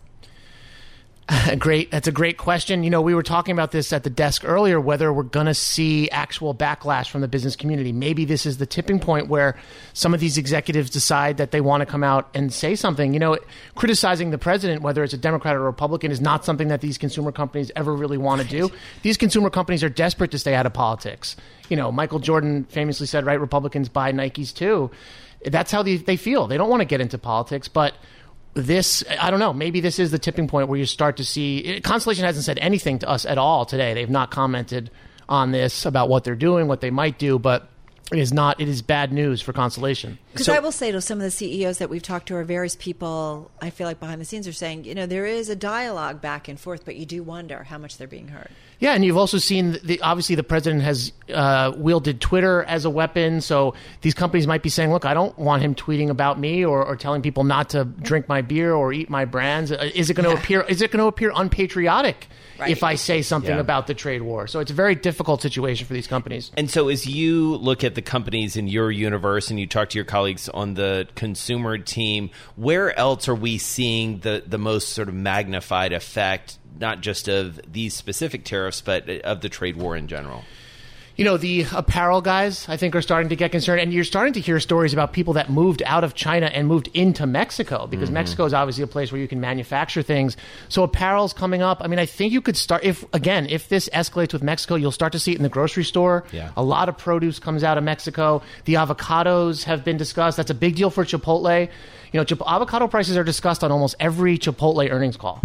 great. 1.60 1.92
That's 1.92 2.08
a 2.08 2.12
great 2.12 2.38
question. 2.38 2.84
You 2.84 2.90
know, 2.90 3.02
we 3.02 3.14
were 3.14 3.24
talking 3.24 3.52
about 3.52 3.72
this 3.72 3.94
at 3.94 4.04
the 4.04 4.10
desk 4.10 4.44
earlier, 4.46 4.80
whether 4.80 5.12
we're 5.14 5.24
going 5.24 5.46
to 5.46 5.54
see 5.54 6.10
actual 6.10 6.56
backlash 6.56 7.10
from 7.10 7.22
the 7.22 7.28
business 7.28 7.56
community. 7.56 7.92
Maybe 7.92 8.26
this 8.26 8.46
is 8.46 8.58
the 8.58 8.66
tipping 8.66 9.00
point 9.00 9.28
where 9.28 9.56
some 9.94 10.14
of 10.14 10.20
these 10.20 10.38
executives 10.38 10.90
decide 10.90 11.38
that 11.38 11.52
they 11.52 11.62
want 11.62 11.82
to 11.82 11.86
come 11.86 12.04
out 12.04 12.30
and 12.34 12.52
say 12.52 12.76
something. 12.76 13.14
You 13.14 13.20
know, 13.20 13.38
criticizing 13.76 14.32
the 14.32 14.38
president, 14.38 14.82
whether 14.82 15.04
it's 15.04 15.14
a 15.14 15.18
Democrat 15.18 15.56
or 15.56 15.60
a 15.60 15.64
Republican, 15.64 16.12
is 16.12 16.22
not 16.22 16.46
something 16.46 16.70
that 16.70 16.82
these 16.82 16.98
consumer 16.98 17.32
companies 17.32 17.72
ever 17.76 17.94
really 17.94 18.18
want 18.18 18.42
to 18.42 18.48
do. 18.48 18.72
These 19.04 19.18
consumer 19.18 19.50
companies 19.50 19.84
are 19.84 19.90
desperate 19.90 20.32
to 20.32 20.40
stay 20.40 20.56
out 20.56 20.66
of 20.66 20.74
politics. 20.74 21.36
You 21.70 21.78
know, 21.78 21.92
Michael 21.92 22.20
Jordan 22.20 22.64
famously 22.66 23.06
said, 23.06 23.26
right, 23.26 23.40
Republicans 23.40 23.90
buy 23.90 24.12
Nikes 24.12 24.54
too 24.54 24.90
That's 25.46 25.72
how 25.72 25.84
they, 25.84 25.98
they 25.98 26.18
feel. 26.18 26.48
They 26.48 26.58
don't 26.58 26.70
want 26.70 26.82
to 26.82 26.86
get 26.86 27.02
into 27.02 27.20
politics, 27.20 27.68
but 27.68 27.94
this 28.54 29.04
I 29.20 29.32
don't 29.32 29.40
know. 29.40 29.54
Maybe 29.54 29.80
this 29.80 30.00
is 30.00 30.12
the 30.12 30.20
tipping 30.20 30.48
point 30.48 30.70
where 30.70 30.80
you 30.80 30.86
start 30.86 31.18
to 31.18 31.24
see. 31.24 31.82
Constellation 31.84 32.26
hasn't 32.26 32.46
said 32.46 32.58
anything 32.60 33.00
to 33.00 33.10
us 33.10 33.26
at 33.26 33.38
all 33.38 33.66
today. 33.66 33.94
They've 33.94 34.10
not 34.10 34.32
commented 34.32 34.92
on 35.28 35.52
this 35.52 35.86
about 35.86 36.10
what 36.10 36.24
they're 36.24 36.36
doing, 36.36 36.68
what 36.68 36.82
they 36.82 36.90
might 36.90 37.20
do, 37.20 37.38
but 37.38 37.70
it 38.12 38.20
is 38.20 38.34
not. 38.34 38.60
It 38.60 38.68
is 38.68 38.82
bad 38.82 39.14
news 39.14 39.42
for 39.42 39.54
Constellation 39.54 40.18
Because 40.34 40.48
so, 40.48 40.54
I 40.54 40.60
will 40.60 40.72
say 40.72 40.92
to 40.92 41.02
some 41.02 41.20
of 41.20 41.24
the 41.24 41.32
CEOs 41.32 41.78
that 41.78 41.90
we've 41.90 42.02
talked 42.02 42.28
to, 42.28 42.36
or 42.36 42.44
various 42.44 42.76
people, 42.76 43.52
I 43.62 43.70
feel 43.70 43.88
like 43.88 44.00
behind 44.00 44.20
the 44.20 44.26
scenes 44.26 44.48
are 44.48 44.54
saying, 44.54 44.86
you 44.86 44.96
know, 44.96 45.06
there 45.06 45.26
is 45.26 45.50
a 45.50 45.56
dialogue 45.56 46.22
back 46.22 46.48
and 46.48 46.60
forth, 46.60 46.86
but 46.86 46.96
you 46.96 47.06
do 47.06 47.22
wonder 47.22 47.64
how 47.64 47.78
much 47.78 47.98
they're 47.98 48.08
being 48.08 48.30
heard. 48.30 48.50
Yeah, 48.80 48.94
and 48.94 49.04
you've 49.04 49.18
also 49.18 49.38
seen 49.38 49.78
the 49.84 50.00
obviously 50.02 50.36
the 50.36 50.44
president 50.44 50.84
has 50.84 51.12
uh, 51.34 51.74
wielded 51.76 52.22
Twitter 52.22 52.64
as 52.64 52.86
a 52.86 52.90
weapon. 52.90 53.42
So 53.42 53.76
these 54.02 54.14
companies 54.14 54.48
might 54.48 54.64
be 54.64 54.70
saying, 54.70 54.92
"Look, 54.92 55.06
I 55.06 55.14
don't 55.14 55.38
want 55.38 55.62
him 55.62 55.76
tweeting 55.76 56.10
about 56.10 56.40
me 56.40 56.64
or, 56.64 56.86
or 56.86 56.96
telling 56.96 57.22
people 57.22 57.44
not 57.44 57.72
to 57.72 57.84
drink 57.84 58.30
my 58.30 58.42
beer 58.42 58.74
or 58.74 58.94
eat 58.94 59.10
my 59.10 59.26
brands. 59.26 59.72
Uh, 59.72 59.90
is 59.94 60.10
it 60.10 60.14
going 60.14 60.30
to 60.30 60.36
yeah. 60.36 60.40
appear? 60.42 60.62
Is 60.62 60.82
it 60.82 60.92
going 60.92 61.04
to 61.04 61.08
appear 61.08 61.32
unpatriotic?" 61.36 62.28
Right. 62.60 62.72
if 62.72 62.84
I 62.84 62.96
say 62.96 63.22
something 63.22 63.56
yeah. 63.56 63.62
about 63.62 63.88
the 63.88 63.94
trade 63.94 64.22
war. 64.22 64.46
So 64.46 64.60
it's 64.60 64.72
a 64.72 64.74
very 64.74 64.94
difficult 64.94 65.42
situation 65.42 65.88
for 65.88 65.94
these 65.94 66.08
companies. 66.08 66.52
And 66.58 66.70
so 66.70 66.90
as 66.90 67.08
you 67.08 67.56
look 67.56 67.86
at 67.86 67.96
the 68.00 68.10
companies 68.10 68.56
in 68.56 68.70
your 68.70 68.90
universe 68.90 69.50
and 69.50 69.60
you 69.60 69.68
talk 69.68 69.90
to 69.90 69.98
your 69.98 70.06
colleagues 70.06 70.48
on 70.48 70.74
the 70.74 71.06
consumer 71.16 71.78
team, 71.78 72.30
where 72.56 72.98
else 72.98 73.28
are 73.28 73.36
we 73.36 73.58
seeing 73.58 74.20
the, 74.20 74.42
the 74.48 74.58
most 74.58 74.90
sort 74.90 75.10
of 75.10 75.14
magnified 75.14 75.92
effect, 75.92 76.58
not 76.80 77.02
just 77.02 77.28
of 77.28 77.60
these 77.70 77.94
specific 77.94 78.46
tariffs, 78.46 78.80
but 78.80 79.10
of 79.10 79.42
the 79.42 79.50
trade 79.50 79.76
war 79.76 79.98
in 79.98 80.08
general? 80.08 80.46
You 81.20 81.26
know, 81.26 81.36
the 81.36 81.66
apparel 81.74 82.22
guys, 82.22 82.66
I 82.70 82.78
think, 82.78 82.96
are 82.96 83.02
starting 83.02 83.28
to 83.28 83.36
get 83.36 83.52
concerned. 83.52 83.82
And 83.82 83.92
you're 83.92 84.06
starting 84.06 84.32
to 84.36 84.40
hear 84.40 84.58
stories 84.62 84.94
about 84.94 85.12
people 85.12 85.34
that 85.34 85.50
moved 85.50 85.84
out 85.86 86.06
of 86.06 86.14
China 86.14 86.46
and 86.46 86.66
moved 86.66 86.88
into 86.94 87.28
Mexico 87.28 87.88
because 87.88 88.08
mm-hmm. 88.08 88.14
Mexico 88.14 88.46
is 88.46 88.54
obviously 88.54 88.86
a 88.86 88.88
place 88.88 89.12
where 89.12 89.20
you 89.20 89.28
can 89.28 89.42
manufacture 89.42 90.02
things. 90.02 90.38
So 90.70 90.82
apparel's 90.82 91.34
coming 91.34 91.62
up. 91.62 91.80
I 91.82 91.88
mean, 91.88 92.00
I 92.00 92.06
think 92.06 92.32
you 92.32 92.40
could 92.40 92.56
start, 92.56 92.86
if, 92.86 93.04
again, 93.14 93.48
if 93.50 93.68
this 93.68 93.90
escalates 93.90 94.32
with 94.32 94.44
Mexico, 94.44 94.76
you'll 94.76 94.94
start 94.94 95.12
to 95.12 95.20
see 95.20 95.34
it 95.34 95.36
in 95.36 95.44
the 95.44 95.50
grocery 95.50 95.84
store. 95.84 96.24
Yeah. 96.32 96.54
A 96.56 96.64
lot 96.64 96.88
of 96.88 96.98
produce 96.98 97.38
comes 97.38 97.66
out 97.66 97.78
of 97.78 97.84
Mexico. 97.84 98.42
The 98.64 98.76
avocados 98.76 99.66
have 99.66 99.84
been 99.84 99.98
discussed. 99.98 100.38
That's 100.38 100.52
a 100.52 100.56
big 100.56 100.78
deal 100.78 100.90
for 100.90 101.04
Chipotle. 101.04 101.70
You 102.14 102.24
know, 102.24 102.46
avocado 102.48 102.88
prices 102.88 103.18
are 103.18 103.26
discussed 103.26 103.62
on 103.62 103.74
almost 103.74 103.98
every 104.00 104.38
Chipotle 104.38 104.90
earnings 104.90 105.18
call. 105.18 105.42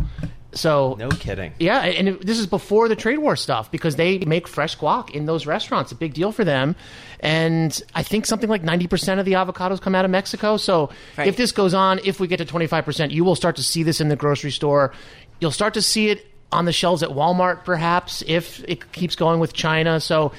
So 0.54 0.96
no 0.98 1.08
kidding. 1.08 1.52
Yeah, 1.58 1.80
and 1.80 2.08
it, 2.08 2.26
this 2.26 2.38
is 2.38 2.46
before 2.46 2.88
the 2.88 2.96
trade 2.96 3.18
war 3.18 3.36
stuff 3.36 3.70
because 3.70 3.96
they 3.96 4.18
make 4.20 4.46
fresh 4.48 4.78
guac 4.78 5.10
in 5.10 5.26
those 5.26 5.46
restaurants. 5.46 5.92
A 5.92 5.94
big 5.94 6.14
deal 6.14 6.32
for 6.32 6.44
them, 6.44 6.76
and 7.20 7.82
I 7.94 8.02
think 8.02 8.24
something 8.26 8.48
like 8.48 8.62
ninety 8.62 8.86
percent 8.86 9.20
of 9.20 9.26
the 9.26 9.32
avocados 9.32 9.80
come 9.80 9.94
out 9.94 10.04
of 10.04 10.10
Mexico. 10.10 10.56
So 10.56 10.90
right. 11.18 11.26
if 11.26 11.36
this 11.36 11.52
goes 11.52 11.74
on, 11.74 12.00
if 12.04 12.20
we 12.20 12.28
get 12.28 12.36
to 12.36 12.44
twenty 12.44 12.66
five 12.66 12.84
percent, 12.84 13.12
you 13.12 13.24
will 13.24 13.36
start 13.36 13.56
to 13.56 13.62
see 13.62 13.82
this 13.82 14.00
in 14.00 14.08
the 14.08 14.16
grocery 14.16 14.52
store. 14.52 14.92
You'll 15.40 15.50
start 15.50 15.74
to 15.74 15.82
see 15.82 16.10
it 16.10 16.24
on 16.52 16.64
the 16.64 16.72
shelves 16.72 17.02
at 17.02 17.10
Walmart, 17.10 17.64
perhaps 17.64 18.22
if 18.26 18.64
it 18.68 18.92
keeps 18.92 19.16
going 19.16 19.40
with 19.40 19.52
China. 19.52 20.00
So. 20.00 20.32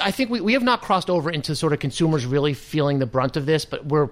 I 0.00 0.12
think 0.12 0.30
we, 0.30 0.40
we 0.40 0.52
have 0.52 0.62
not 0.62 0.82
crossed 0.82 1.10
over 1.10 1.30
into 1.30 1.56
sort 1.56 1.72
of 1.72 1.80
consumers 1.80 2.24
really 2.24 2.54
feeling 2.54 3.00
the 3.00 3.06
brunt 3.06 3.36
of 3.36 3.44
this, 3.44 3.64
but 3.64 3.86
we're 3.86 4.10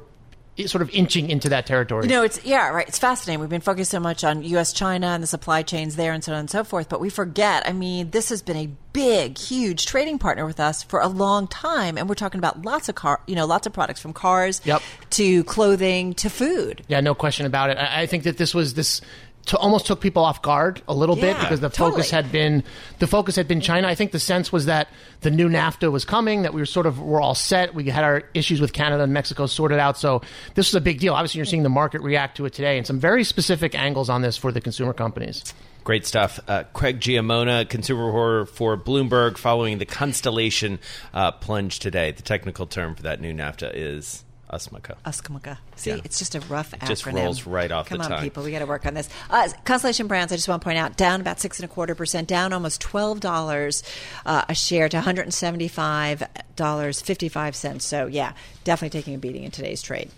sort 0.67 0.83
of 0.83 0.91
inching 0.91 1.31
into 1.31 1.49
that 1.51 1.67
territory. 1.67 2.05
You 2.05 2.11
know, 2.11 2.23
it's 2.23 2.45
yeah, 2.45 2.69
right. 2.69 2.89
It's 2.89 2.99
fascinating. 2.99 3.41
We've 3.41 3.49
been 3.49 3.61
focused 3.61 3.91
so 3.91 4.01
much 4.01 4.25
on 4.25 4.43
U.S. 4.43 4.73
China 4.73 5.09
and 5.09 5.23
the 5.23 5.27
supply 5.27 5.63
chains 5.63 5.97
there, 5.97 6.13
and 6.13 6.23
so 6.23 6.33
on 6.33 6.41
and 6.41 6.51
so 6.51 6.65
forth. 6.65 6.89
But 6.89 7.01
we 7.01 7.11
forget. 7.11 7.67
I 7.69 7.73
mean, 7.73 8.11
this 8.11 8.29
has 8.31 8.43
been 8.43 8.57
a 8.57 8.71
big, 8.93 9.39
huge 9.39 9.87
trading 9.87 10.19
partner 10.19 10.45
with 10.45 10.59
us 10.59 10.83
for 10.83 11.01
a 11.01 11.09
long 11.09 11.47
time, 11.47 11.97
and 11.97 12.09
we're 12.09 12.15
talking 12.15 12.39
about 12.39 12.63
lots 12.65 12.89
of 12.89 12.95
car, 12.95 13.21
you 13.27 13.37
know, 13.37 13.47
lots 13.47 13.67
of 13.67 13.73
products 13.73 14.01
from 14.01 14.13
cars 14.13 14.61
yep. 14.65 14.83
to 15.11 15.45
clothing 15.45 16.15
to 16.15 16.29
food. 16.29 16.83
Yeah, 16.89 17.01
no 17.01 17.15
question 17.15 17.47
about 17.47 17.71
it. 17.71 17.79
I, 17.79 18.03
I 18.03 18.07
think 18.07 18.25
that 18.25 18.39
this 18.39 18.55
was 18.55 18.75
this 18.75 19.01
to 19.49 19.57
almost 19.57 19.87
took 19.87 20.01
people 20.01 20.25
off 20.25 20.43
guard 20.43 20.83
a 20.89 20.95
little 20.95 21.17
yeah, 21.17 21.33
bit 21.33 21.41
because 21.41 21.61
the 21.61 21.69
totally. 21.69 21.93
focus 21.93 22.11
had 22.11 22.31
been 22.31 22.63
the 22.99 23.07
focus 23.07 23.37
had 23.37 23.49
been 23.49 23.61
China. 23.61 23.89
I 23.89 23.95
think 23.95 24.13
the 24.13 24.21
sense 24.21 24.53
was 24.53 24.67
that 24.67 24.89
the 25.23 25.31
new 25.31 25.49
NAFTA 25.49 25.91
was 25.91 26.05
coming, 26.05 26.43
that 26.43 26.55
we 26.55 26.61
were 26.61 26.67
sort 26.67 26.87
of 26.87 27.01
were 27.01 27.21
all 27.21 27.35
set. 27.35 27.75
We 27.75 27.89
had 27.89 28.05
our 28.05 28.25
issues 28.35 28.61
with 28.61 28.73
Canada 28.73 29.03
and 29.03 29.13
Mexico 29.13 29.47
sorted 29.47 29.79
out, 29.79 29.99
so 29.99 30.23
this 30.55 30.69
was 30.69 30.75
a 30.75 30.81
big 30.81 31.01
deal. 31.01 31.15
Obviously, 31.15 31.39
you're 31.39 31.47
seeing 31.47 31.63
the 31.63 31.69
market 31.69 32.03
react 32.03 32.37
to 32.37 32.45
it 32.45 32.53
today, 32.53 32.77
and 32.77 32.87
some 32.87 33.01
very 33.01 33.25
specific 33.25 33.75
angles 33.75 34.11
on 34.11 34.23
this 34.23 34.37
for 34.37 34.53
the 34.53 34.61
consumer 34.61 34.93
companies. 34.93 35.55
Great 35.85 36.05
stuff. 36.05 36.39
Uh, 36.47 36.65
Craig 36.75 37.01
Giammona, 37.01 37.67
consumer 37.67 38.05
reporter 38.05 38.45
for 38.45 38.77
Bloomberg, 38.77 39.39
following 39.39 39.79
the 39.79 39.87
Constellation 39.87 40.79
uh, 41.15 41.33
plunge 41.33 41.79
today. 41.79 42.13
The 42.13 42.23
technical 42.23 42.67
term 42.67 42.95
for 42.95 43.05
that 43.05 43.23
new 43.23 43.33
NAFTA 43.33 43.71
is 43.75 44.25
Usmaka. 44.53 44.97
Usmaka. 45.05 45.59
See, 45.77 45.91
yeah. 45.91 46.01
it's 46.05 46.19
just 46.19 46.35
a 46.35 46.41
rough 46.41 46.73
it 46.75 46.81
acronym. 46.81 46.89
Just 46.89 47.07
rolls 47.07 47.47
right 47.47 47.71
off 47.71 47.89
Come 47.89 47.99
the 47.99 48.05
on, 48.05 48.11
tongue. 48.11 48.23
people, 48.23 48.43
we 48.45 48.51
got 48.51 48.61
to 48.61 48.67
work 48.67 48.87
on 48.87 48.95
this. 48.95 49.09
Uh, 49.31 49.49
Constellation 49.65 50.07
Brands. 50.07 50.33
I 50.33 50.37
just 50.37 50.49
want 50.49 50.63
to 50.63 50.65
point 50.65 50.79
out 50.79 50.97
down 50.97 51.21
about 51.21 51.41
six 51.41 51.59
and 51.59 51.71
a 51.71 51.73
quarter 51.73 51.95
percent, 51.95 52.29
down 52.29 52.53
almost 52.53 52.81
twelve 52.81 53.21
dollars 53.21 53.83
uh, 54.27 54.45
a 54.49 54.55
share 54.55 54.89
to 54.89 54.97
one 54.97 55.05
hundred 55.05 55.23
and 55.23 55.35
seventy 55.35 55.69
five 55.69 56.23
dollars 56.57 57.01
fifty 57.01 57.29
five 57.29 57.55
cents. 57.55 57.85
So 57.85 58.07
yeah, 58.07 58.33
definitely 58.65 58.99
taking 58.99 59.15
a 59.15 59.19
beating 59.19 59.45
in 59.45 59.51
today's 59.51 59.83
trade. 59.83 60.11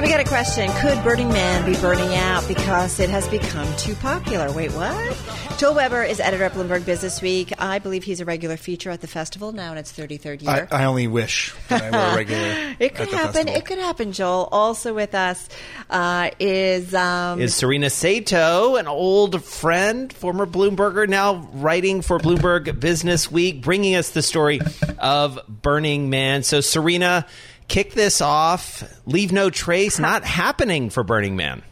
So 0.00 0.04
we 0.04 0.08
got 0.08 0.20
a 0.20 0.24
question. 0.24 0.70
Could 0.80 1.04
Burning 1.04 1.28
Man 1.28 1.70
be 1.70 1.78
burning 1.78 2.14
out 2.14 2.48
because 2.48 2.98
it 3.00 3.10
has 3.10 3.28
become 3.28 3.70
too 3.76 3.94
popular? 3.96 4.50
Wait, 4.50 4.72
what? 4.72 5.58
Joel 5.58 5.74
Weber 5.74 6.02
is 6.04 6.20
editor 6.20 6.44
at 6.44 6.54
Bloomberg 6.54 6.86
Business 6.86 7.20
Week. 7.20 7.52
I 7.58 7.80
believe 7.80 8.02
he's 8.02 8.22
a 8.22 8.24
regular 8.24 8.56
feature 8.56 8.88
at 8.88 9.02
the 9.02 9.06
festival 9.06 9.52
now 9.52 9.72
in 9.72 9.76
its 9.76 9.92
33rd 9.92 10.40
year. 10.40 10.68
I, 10.70 10.84
I 10.84 10.84
only 10.86 11.06
wish 11.06 11.54
that 11.68 11.82
I 11.82 11.90
were 11.90 12.12
a 12.12 12.16
regular. 12.16 12.76
it 12.78 12.94
could 12.94 13.10
happen. 13.10 13.32
Festival. 13.34 13.54
It 13.54 13.66
could 13.66 13.76
happen, 13.76 14.12
Joel. 14.12 14.48
Also 14.50 14.94
with 14.94 15.14
us 15.14 15.50
uh, 15.90 16.30
is 16.40 16.94
um, 16.94 17.38
is 17.38 17.54
Serena 17.54 17.88
Saitto, 17.88 18.80
an 18.80 18.86
old 18.86 19.44
friend, 19.44 20.10
former 20.10 20.46
Bloomberger, 20.46 21.06
now 21.10 21.46
writing 21.52 22.00
for 22.00 22.18
Bloomberg 22.18 22.80
Business 22.80 23.30
Week, 23.30 23.60
bringing 23.60 23.96
us 23.96 24.12
the 24.12 24.22
story 24.22 24.62
of 24.98 25.38
Burning 25.46 26.08
Man. 26.08 26.42
So, 26.42 26.62
Serena, 26.62 27.26
kick 27.70 27.94
this 27.94 28.20
off. 28.20 28.84
Leave 29.06 29.32
no 29.32 29.48
trace. 29.48 29.98
Not 30.10 30.24
happening 30.24 30.90
for 30.90 31.02
Burning 31.02 31.36
Man. 31.36 31.62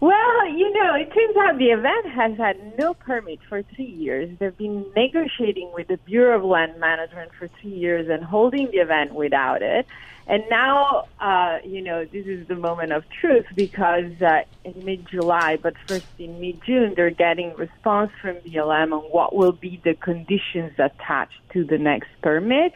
Well, 0.00 0.48
you 0.56 0.72
know, 0.72 0.94
it 0.94 1.12
turns 1.12 1.36
out 1.36 1.58
the 1.58 1.70
event 1.70 2.06
has 2.06 2.36
had 2.36 2.78
no 2.78 2.94
permit 2.94 3.40
for 3.48 3.62
three 3.62 3.84
years. 3.84 4.30
They've 4.38 4.56
been 4.56 4.86
negotiating 4.94 5.72
with 5.74 5.88
the 5.88 5.96
Bureau 5.96 6.38
of 6.38 6.44
Land 6.44 6.78
Management 6.78 7.32
for 7.36 7.48
three 7.60 7.72
years 7.72 8.08
and 8.08 8.22
holding 8.22 8.70
the 8.70 8.78
event 8.78 9.12
without 9.12 9.60
it. 9.60 9.86
And 10.28 10.44
now, 10.50 11.08
uh, 11.18 11.58
you 11.64 11.80
know, 11.80 12.04
this 12.04 12.26
is 12.26 12.46
the 12.46 12.54
moment 12.54 12.92
of 12.92 13.02
truth 13.20 13.46
because 13.56 14.12
uh, 14.22 14.42
in 14.62 14.84
mid-July, 14.84 15.56
but 15.56 15.74
first 15.88 16.06
in 16.18 16.38
mid-June, 16.40 16.92
they're 16.94 17.10
getting 17.10 17.54
response 17.56 18.12
from 18.20 18.36
BLM 18.36 18.92
on 18.92 19.00
what 19.10 19.34
will 19.34 19.52
be 19.52 19.80
the 19.82 19.94
conditions 19.94 20.78
attached 20.78 21.40
to 21.54 21.64
the 21.64 21.78
next 21.78 22.10
permit. 22.22 22.72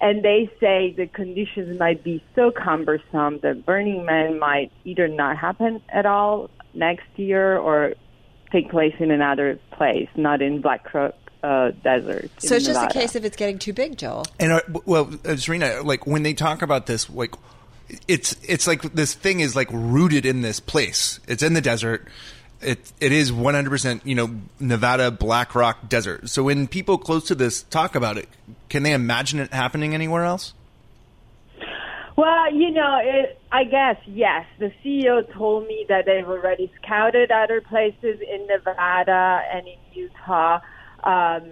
And 0.00 0.24
they 0.24 0.50
say 0.60 0.94
the 0.96 1.06
conditions 1.06 1.78
might 1.78 2.04
be 2.04 2.22
so 2.34 2.50
cumbersome 2.50 3.40
that 3.42 3.64
Burning 3.64 4.04
Man 4.04 4.38
might 4.38 4.70
either 4.84 5.08
not 5.08 5.36
happen 5.36 5.82
at 5.88 6.06
all 6.06 6.50
next 6.74 7.06
year 7.16 7.56
or 7.56 7.94
take 8.52 8.70
place 8.70 8.94
in 8.98 9.10
another 9.10 9.58
place, 9.72 10.08
not 10.16 10.42
in 10.42 10.60
Black 10.60 10.92
Rock 10.92 11.14
uh, 11.42 11.70
Desert. 11.82 12.30
So 12.38 12.56
it's 12.56 12.66
just 12.66 12.82
a 12.82 12.92
case 12.92 13.14
of 13.14 13.24
it's 13.24 13.36
getting 13.36 13.58
too 13.58 13.72
big, 13.72 13.96
Joel. 13.96 14.24
And 14.38 14.52
uh, 14.52 14.60
well, 14.84 15.10
uh, 15.24 15.36
Serena, 15.36 15.82
like 15.82 16.06
when 16.06 16.22
they 16.22 16.34
talk 16.34 16.62
about 16.62 16.86
this, 16.86 17.08
like 17.10 17.34
it's 18.08 18.36
it's 18.42 18.66
like 18.66 18.82
this 18.94 19.14
thing 19.14 19.40
is 19.40 19.54
like 19.54 19.68
rooted 19.70 20.26
in 20.26 20.42
this 20.42 20.60
place. 20.60 21.20
It's 21.28 21.42
in 21.42 21.54
the 21.54 21.60
desert. 21.60 22.08
It 22.66 22.92
it 23.00 23.12
is 23.12 23.30
100% 23.30 24.00
you 24.04 24.14
know 24.14 24.40
Nevada 24.58 25.10
Black 25.10 25.54
Rock 25.54 25.88
Desert. 25.88 26.28
So 26.28 26.42
when 26.42 26.66
people 26.66 26.98
close 26.98 27.24
to 27.28 27.34
this 27.34 27.62
talk 27.62 27.94
about 27.94 28.18
it, 28.18 28.28
can 28.68 28.82
they 28.82 28.92
imagine 28.92 29.38
it 29.38 29.52
happening 29.52 29.94
anywhere 29.94 30.24
else? 30.24 30.52
Well, 32.16 32.52
you 32.52 32.70
know, 32.70 32.98
it, 33.02 33.38
I 33.52 33.64
guess 33.64 33.96
yes. 34.06 34.46
The 34.58 34.72
CEO 34.82 35.30
told 35.34 35.66
me 35.66 35.84
that 35.90 36.06
they've 36.06 36.26
already 36.26 36.72
scouted 36.82 37.30
other 37.30 37.60
places 37.60 38.20
in 38.20 38.46
Nevada 38.46 39.42
and 39.52 39.66
in 39.68 39.78
Utah. 39.92 40.60
Um, 41.04 41.42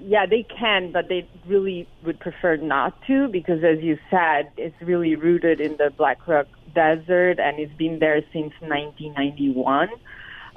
yeah, 0.00 0.26
they 0.26 0.42
can, 0.42 0.90
but 0.92 1.08
they 1.08 1.28
really 1.46 1.86
would 2.04 2.18
prefer 2.18 2.56
not 2.56 3.00
to 3.06 3.28
because, 3.28 3.62
as 3.62 3.82
you 3.82 3.98
said, 4.10 4.50
it's 4.56 4.74
really 4.82 5.14
rooted 5.14 5.60
in 5.60 5.76
the 5.76 5.90
Black 5.96 6.26
Rock 6.26 6.48
Desert 6.74 7.38
and 7.38 7.60
it's 7.60 7.72
been 7.74 8.00
there 8.00 8.20
since 8.32 8.52
1991. 8.60 9.88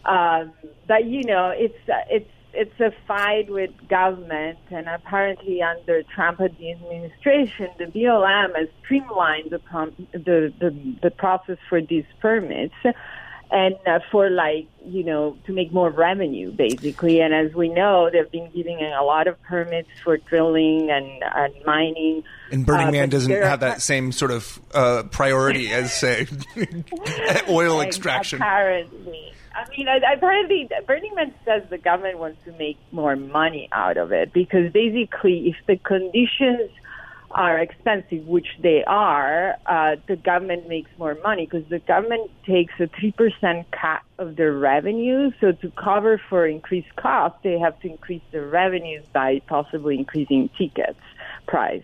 Um, 0.06 0.54
but 0.88 1.06
you 1.06 1.24
know, 1.24 1.54
it's 1.56 1.78
it's 2.10 2.30
it's 2.54 2.80
a 2.80 2.92
fight 3.08 3.50
with 3.50 3.72
government, 3.88 4.60
and 4.70 4.88
apparently 4.88 5.62
under 5.62 6.04
Trump 6.04 6.40
administration, 6.40 7.70
the 7.78 7.86
BLM 7.86 8.56
has 8.56 8.68
streamlined 8.84 9.50
the, 9.50 9.60
prom- 9.60 10.08
the, 10.12 10.54
the 10.60 10.96
the 11.02 11.12
process 11.12 11.58
for 11.70 11.82
these 11.82 12.06
permits. 12.22 12.76
and 13.52 13.76
uh, 13.86 14.00
for 14.12 14.32
like 14.32 14.68
you 14.84 15.04
know 15.04 15.38
to 15.46 15.54
make 15.54 15.72
more 15.72 15.90
revenue 15.92 16.52
basically. 16.52 17.22
And 17.22 17.34
as 17.34 17.54
we 17.54 17.70
know 17.70 18.10
they've 18.12 18.32
been 18.32 18.50
giving 18.52 18.80
a 18.82 19.04
lot 19.04 19.28
of 19.28 19.42
permits 19.44 19.90
for 20.04 20.18
drilling 20.18 20.90
and, 20.90 21.24
and 21.24 21.54
mining. 21.66 22.24
And 22.52 22.66
burning 22.66 22.88
uh, 22.88 22.92
man 22.92 23.10
doesn't 23.10 23.32
have 23.32 23.60
that 23.60 23.82
same 23.82 24.12
sort 24.12 24.32
of 24.32 24.60
uh, 24.74 25.04
priority 25.12 25.72
as 25.72 25.94
say 25.94 26.26
oil 27.48 27.82
extraction. 27.82 28.42
apparently 28.42 29.34
I 29.56 29.70
mean, 29.70 29.88
i've 29.88 30.02
heard 30.20 30.46
apparently, 30.46 30.70
Burning 30.88 31.14
Man 31.16 31.34
says 31.46 31.64
the 31.70 31.78
government 31.78 32.18
wants 32.18 32.44
to 32.46 32.52
make 32.54 32.78
more 32.92 33.16
money 33.16 33.70
out 33.72 33.98
of 33.98 34.12
it 34.12 34.34
because 34.34 34.72
basically, 34.72 35.48
if 35.50 35.56
the 35.68 35.78
conditions 35.78 36.72
are 37.34 37.60
expensive, 37.60 38.28
which 38.28 38.48
they 38.62 38.84
are, 38.86 39.58
uh, 39.66 39.96
the 40.08 40.16
government 40.16 40.68
makes 40.68 40.90
more 40.98 41.18
money 41.24 41.48
because 41.50 41.68
the 41.70 41.80
government 41.80 42.30
takes 42.46 42.74
a 42.80 42.88
3% 42.88 43.66
cut 43.72 44.02
of 44.20 44.36
their 44.36 44.54
revenue. 44.54 45.32
So 45.42 45.52
to 45.52 45.72
cover 45.72 46.22
for 46.30 46.46
increased 46.46 46.96
costs, 46.96 47.40
they 47.44 47.58
have 47.58 47.80
to 47.82 47.90
increase 47.90 48.22
their 48.32 48.48
revenues 48.48 49.04
by 49.12 49.42
possibly 49.48 49.98
increasing 49.98 50.50
tickets 50.58 51.00
price. 51.48 51.84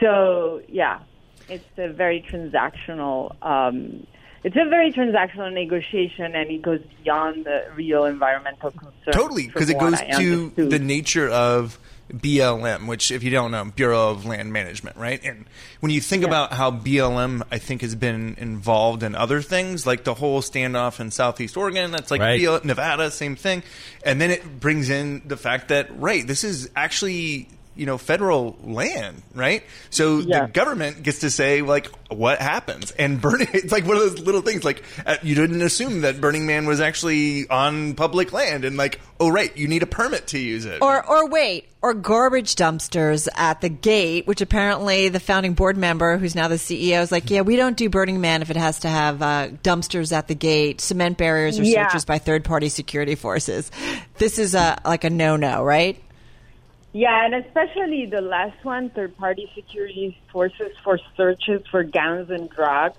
So 0.00 0.62
yeah, 0.68 1.00
it's 1.48 1.64
a 1.78 1.88
very 1.88 2.22
transactional, 2.22 3.34
um, 3.42 4.06
it's 4.44 4.56
a 4.56 4.68
very 4.68 4.92
transactional 4.92 5.52
negotiation 5.52 6.34
and 6.34 6.50
it 6.50 6.62
goes 6.62 6.80
beyond 7.02 7.44
the 7.44 7.66
real 7.74 8.04
environmental 8.04 8.70
concerns. 8.70 9.12
Totally, 9.12 9.46
because 9.46 9.68
it 9.68 9.78
goes 9.78 10.00
to 10.00 10.50
the 10.50 10.78
nature 10.78 11.28
of 11.28 11.78
BLM, 12.12 12.86
which, 12.86 13.10
if 13.10 13.22
you 13.22 13.30
don't 13.30 13.50
know, 13.50 13.64
Bureau 13.64 14.10
of 14.10 14.24
Land 14.24 14.52
Management, 14.52 14.96
right? 14.96 15.22
And 15.24 15.46
when 15.80 15.92
you 15.92 16.00
think 16.00 16.22
yeah. 16.22 16.28
about 16.28 16.52
how 16.52 16.70
BLM, 16.70 17.42
I 17.50 17.58
think, 17.58 17.82
has 17.82 17.94
been 17.94 18.36
involved 18.38 19.02
in 19.02 19.14
other 19.14 19.42
things, 19.42 19.86
like 19.86 20.04
the 20.04 20.14
whole 20.14 20.40
standoff 20.40 21.00
in 21.00 21.10
Southeast 21.10 21.56
Oregon, 21.56 21.90
that's 21.90 22.10
like 22.10 22.20
right. 22.20 22.40
BLM, 22.40 22.64
Nevada, 22.64 23.10
same 23.10 23.36
thing. 23.36 23.62
And 24.04 24.20
then 24.20 24.30
it 24.30 24.60
brings 24.60 24.88
in 24.88 25.22
the 25.26 25.36
fact 25.36 25.68
that, 25.68 25.98
right, 26.00 26.26
this 26.26 26.44
is 26.44 26.70
actually 26.74 27.48
you 27.78 27.86
know 27.86 27.96
federal 27.96 28.56
land, 28.64 29.22
right? 29.34 29.62
So 29.90 30.18
yeah. 30.18 30.46
the 30.46 30.52
government 30.52 31.02
gets 31.02 31.20
to 31.20 31.30
say 31.30 31.62
like 31.62 31.86
what 32.10 32.40
happens, 32.40 32.90
and 32.92 33.20
burning. 33.20 33.48
It's 33.58 33.72
like 33.72 33.86
one 33.86 33.96
of 33.96 34.02
those 34.02 34.20
little 34.20 34.42
things. 34.42 34.64
Like 34.64 34.82
uh, 35.06 35.16
you 35.22 35.34
didn't 35.34 35.62
assume 35.62 36.02
that 36.02 36.20
Burning 36.20 36.46
Man 36.46 36.66
was 36.66 36.80
actually 36.80 37.48
on 37.48 37.94
public 37.94 38.32
land, 38.32 38.64
and 38.64 38.76
like 38.76 39.00
oh 39.20 39.28
right, 39.28 39.56
you 39.56 39.68
need 39.68 39.82
a 39.82 39.86
permit 39.86 40.28
to 40.28 40.38
use 40.38 40.64
it. 40.64 40.82
Or 40.82 41.04
or 41.06 41.28
wait, 41.28 41.68
or 41.80 41.94
garbage 41.94 42.56
dumpsters 42.56 43.28
at 43.34 43.60
the 43.60 43.68
gate, 43.68 44.26
which 44.26 44.40
apparently 44.40 45.08
the 45.08 45.20
founding 45.20 45.54
board 45.54 45.76
member, 45.76 46.18
who's 46.18 46.34
now 46.34 46.48
the 46.48 46.56
CEO, 46.56 47.00
is 47.00 47.12
like, 47.12 47.30
yeah, 47.30 47.42
we 47.42 47.56
don't 47.56 47.76
do 47.76 47.88
Burning 47.88 48.20
Man 48.20 48.42
if 48.42 48.50
it 48.50 48.56
has 48.56 48.80
to 48.80 48.88
have 48.88 49.22
uh, 49.22 49.48
dumpsters 49.62 50.12
at 50.12 50.28
the 50.28 50.34
gate, 50.34 50.80
cement 50.80 51.16
barriers, 51.16 51.58
or 51.58 51.62
yeah. 51.62 51.88
searches 51.88 52.04
by 52.04 52.18
third 52.18 52.44
party 52.44 52.68
security 52.68 53.14
forces. 53.14 53.70
This 54.18 54.38
is 54.38 54.54
a 54.54 54.80
like 54.84 55.04
a 55.04 55.10
no 55.10 55.36
no, 55.36 55.62
right? 55.62 56.02
Yeah, 56.92 57.24
and 57.24 57.34
especially 57.34 58.06
the 58.06 58.22
last 58.22 58.64
one, 58.64 58.90
third 58.90 59.16
party 59.16 59.50
security 59.54 60.18
forces 60.32 60.72
for 60.82 60.98
searches 61.16 61.62
for 61.70 61.84
guns 61.84 62.30
and 62.30 62.48
drugs. 62.48 62.98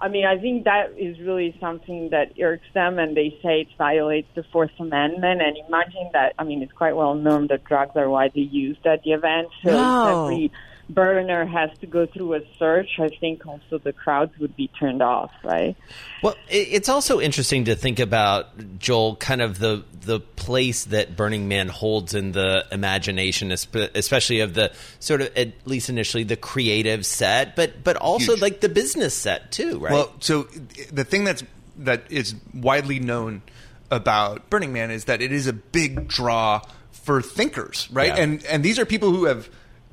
I 0.00 0.08
mean, 0.08 0.24
I 0.24 0.38
think 0.38 0.64
that 0.64 0.92
is 0.96 1.18
really 1.18 1.56
something 1.58 2.10
that 2.10 2.40
irks 2.40 2.66
them, 2.72 3.00
and 3.00 3.16
they 3.16 3.36
say 3.42 3.62
it 3.62 3.68
violates 3.76 4.28
the 4.36 4.44
Fourth 4.52 4.70
Amendment. 4.78 5.42
And 5.42 5.56
imagine 5.66 6.10
that, 6.12 6.34
I 6.38 6.44
mean, 6.44 6.62
it's 6.62 6.72
quite 6.72 6.94
well 6.94 7.14
known 7.14 7.48
that 7.48 7.64
drugs 7.64 7.96
are 7.96 8.08
widely 8.08 8.42
used 8.42 8.86
at 8.86 9.02
the 9.02 9.12
event. 9.12 9.48
So 9.64 9.72
no. 9.72 10.24
every 10.26 10.52
burner 10.88 11.44
has 11.44 11.70
to 11.80 11.86
go 11.86 12.06
through 12.06 12.34
a 12.34 12.40
search, 12.58 12.98
I 12.98 13.08
think 13.08 13.46
also 13.46 13.78
the 13.78 13.92
crowds 13.92 14.38
would 14.38 14.56
be 14.56 14.68
turned 14.68 15.02
off, 15.02 15.30
right? 15.44 15.76
Well, 16.22 16.34
it's 16.48 16.88
also 16.88 17.20
interesting 17.20 17.66
to 17.66 17.76
think 17.76 18.00
about 18.00 18.78
Joel, 18.78 19.16
kind 19.16 19.42
of 19.42 19.58
the 19.58 19.84
the 20.00 20.20
place 20.20 20.86
that 20.86 21.16
Burning 21.16 21.48
Man 21.48 21.68
holds 21.68 22.14
in 22.14 22.32
the 22.32 22.64
imagination, 22.72 23.52
especially 23.52 24.40
of 24.40 24.54
the 24.54 24.72
sort 25.00 25.20
of 25.20 25.36
at 25.36 25.66
least 25.66 25.90
initially 25.90 26.24
the 26.24 26.36
creative 26.36 27.04
set, 27.04 27.54
but 27.54 27.84
but 27.84 27.96
also 27.96 28.32
Huge. 28.32 28.42
like 28.42 28.60
the 28.60 28.68
business 28.68 29.14
set 29.14 29.52
too, 29.52 29.78
right? 29.78 29.92
Well, 29.92 30.12
so 30.20 30.44
the 30.92 31.04
thing 31.04 31.24
that's 31.24 31.44
that 31.78 32.10
is 32.10 32.34
widely 32.54 32.98
known 32.98 33.42
about 33.90 34.50
Burning 34.50 34.72
Man 34.72 34.90
is 34.90 35.04
that 35.04 35.22
it 35.22 35.32
is 35.32 35.46
a 35.46 35.52
big 35.52 36.08
draw 36.08 36.62
for 36.90 37.22
thinkers, 37.22 37.88
right? 37.92 38.08
Yeah. 38.08 38.22
And 38.22 38.44
and 38.46 38.64
these 38.64 38.78
are 38.78 38.86
people 38.86 39.10
who 39.10 39.26
have 39.26 39.48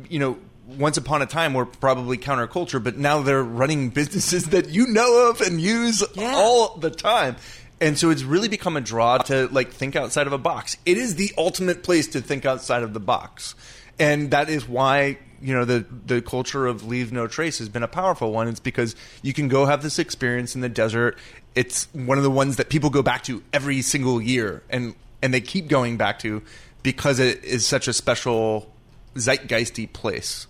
you 0.10 0.20
know 0.20 0.38
once 0.68 0.98
upon 0.98 1.22
a 1.22 1.26
time 1.26 1.54
were 1.54 1.66
probably 1.66 2.18
counterculture, 2.18 2.84
but 2.84 2.98
now 2.98 3.22
they're 3.22 3.44
running 3.44 3.90
businesses 3.92 4.46
that 4.46 4.70
you 4.70 4.88
know 4.88 5.30
of 5.30 5.42
and 5.42 5.62
use 5.62 6.04
yeah. 6.16 6.34
all 6.36 6.78
the 6.78 6.92
time. 6.92 7.36
And 7.82 7.98
so 7.98 8.10
it's 8.10 8.24
really 8.24 8.48
become 8.48 8.78
a 8.78 8.82
draw 8.82 9.18
to 9.18 9.48
like 9.48 9.72
think 9.72 9.96
outside 9.96 10.28
of 10.28 10.34
a 10.34 10.38
box. 10.38 10.78
It 10.86 10.98
is 10.98 11.16
the 11.16 11.32
ultimate 11.38 11.84
place 11.84 12.08
to 12.10 12.22
think 12.22 12.46
outside 12.46 12.84
of 12.84 12.94
the 12.94 13.00
box. 13.00 13.54
And 14.00 14.32
that 14.32 14.50
is 14.50 14.68
why, 14.68 15.18
you 15.42 15.54
know, 15.54 15.66
the 15.66 15.86
the 16.06 16.22
culture 16.22 16.68
of 16.68 16.86
leave 16.86 17.12
no 17.12 17.28
trace 17.28 17.60
has 17.60 17.70
been 17.70 17.84
a 17.84 17.88
powerful 17.88 18.32
one. 18.32 18.48
It's 18.48 18.60
because 18.60 18.96
you 19.22 19.34
can 19.34 19.50
go 19.50 19.66
have 19.66 19.84
this 19.84 20.00
experience 20.00 20.56
in 20.56 20.62
the 20.62 20.70
desert. 20.70 21.18
It's 21.54 21.88
one 21.94 22.18
of 22.18 22.24
the 22.24 22.32
ones 22.32 22.58
that 22.58 22.70
people 22.70 22.90
go 22.90 23.04
back 23.04 23.24
to 23.24 23.44
every 23.52 23.82
single 23.82 24.22
year 24.22 24.64
and 24.70 24.96
and 25.22 25.34
they 25.34 25.42
keep 25.42 25.68
going 25.68 25.98
back 25.98 26.20
to 26.20 26.42
because 26.82 27.20
it 27.20 27.44
is 27.44 27.66
such 27.66 27.88
a 27.88 27.94
special 27.94 28.72
zeitgeisty 29.16 29.92
place. 29.92 30.48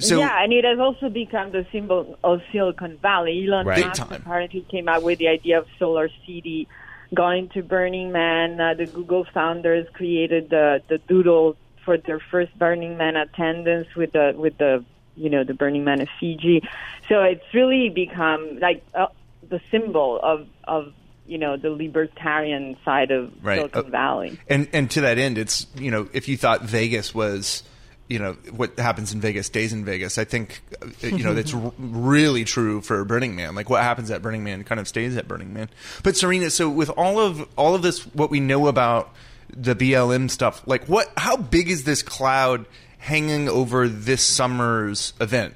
So, 0.00 0.18
yeah, 0.18 0.42
and 0.42 0.52
it 0.52 0.64
has 0.64 0.78
also 0.78 1.08
become 1.08 1.52
the 1.52 1.66
symbol 1.70 2.18
of 2.24 2.42
Silicon 2.50 2.98
Valley. 2.98 3.46
Elon 3.46 3.66
right. 3.66 3.86
Musk 3.86 4.10
apparently 4.10 4.62
came 4.62 4.88
up 4.88 5.02
with 5.02 5.18
the 5.18 5.28
idea 5.28 5.58
of 5.58 5.66
Solar 5.78 6.08
City, 6.26 6.68
going 7.14 7.48
to 7.50 7.62
Burning 7.62 8.10
Man. 8.10 8.60
Uh, 8.60 8.74
the 8.74 8.86
Google 8.86 9.26
founders 9.32 9.86
created 9.92 10.50
the 10.50 10.82
the 10.88 10.98
doodle 10.98 11.56
for 11.84 11.96
their 11.96 12.18
first 12.18 12.56
Burning 12.58 12.96
Man 12.96 13.16
attendance 13.16 13.86
with 13.94 14.12
the 14.12 14.34
with 14.36 14.58
the 14.58 14.84
you 15.16 15.30
know 15.30 15.44
the 15.44 15.54
Burning 15.54 15.84
Man 15.84 16.00
effigy. 16.00 16.62
So 17.08 17.22
it's 17.22 17.44
really 17.52 17.88
become 17.88 18.58
like 18.58 18.84
uh, 18.94 19.06
the 19.48 19.60
symbol 19.70 20.18
of 20.20 20.48
of 20.64 20.92
you 21.26 21.38
know 21.38 21.56
the 21.56 21.70
libertarian 21.70 22.76
side 22.84 23.10
of 23.10 23.32
right. 23.42 23.58
Silicon 23.58 23.86
uh, 23.86 23.90
Valley. 23.90 24.40
And 24.48 24.68
and 24.72 24.90
to 24.92 25.02
that 25.02 25.18
end, 25.18 25.38
it's 25.38 25.66
you 25.76 25.90
know 25.90 26.08
if 26.12 26.28
you 26.28 26.36
thought 26.36 26.62
Vegas 26.62 27.14
was 27.14 27.62
you 28.08 28.18
know 28.18 28.32
what 28.50 28.78
happens 28.78 29.12
in 29.12 29.20
Vegas 29.20 29.46
stays 29.46 29.72
in 29.72 29.84
Vegas. 29.84 30.18
I 30.18 30.24
think 30.24 30.62
uh, 30.82 31.06
you 31.06 31.24
know 31.24 31.34
that's 31.34 31.54
r- 31.54 31.72
really 31.78 32.44
true 32.44 32.80
for 32.80 33.04
Burning 33.04 33.34
Man. 33.34 33.54
Like 33.54 33.70
what 33.70 33.82
happens 33.82 34.10
at 34.10 34.22
Burning 34.22 34.44
Man 34.44 34.64
kind 34.64 34.80
of 34.80 34.86
stays 34.88 35.16
at 35.16 35.26
Burning 35.26 35.54
Man. 35.54 35.68
But 36.02 36.16
Serena, 36.16 36.50
so 36.50 36.68
with 36.68 36.90
all 36.90 37.18
of 37.18 37.48
all 37.56 37.74
of 37.74 37.82
this, 37.82 38.02
what 38.14 38.30
we 38.30 38.40
know 38.40 38.66
about 38.66 39.14
the 39.56 39.74
BLM 39.74 40.30
stuff, 40.30 40.62
like 40.66 40.86
what, 40.86 41.10
how 41.16 41.36
big 41.36 41.70
is 41.70 41.84
this 41.84 42.02
cloud 42.02 42.66
hanging 42.98 43.48
over 43.48 43.88
this 43.88 44.22
summer's 44.22 45.12
event? 45.20 45.54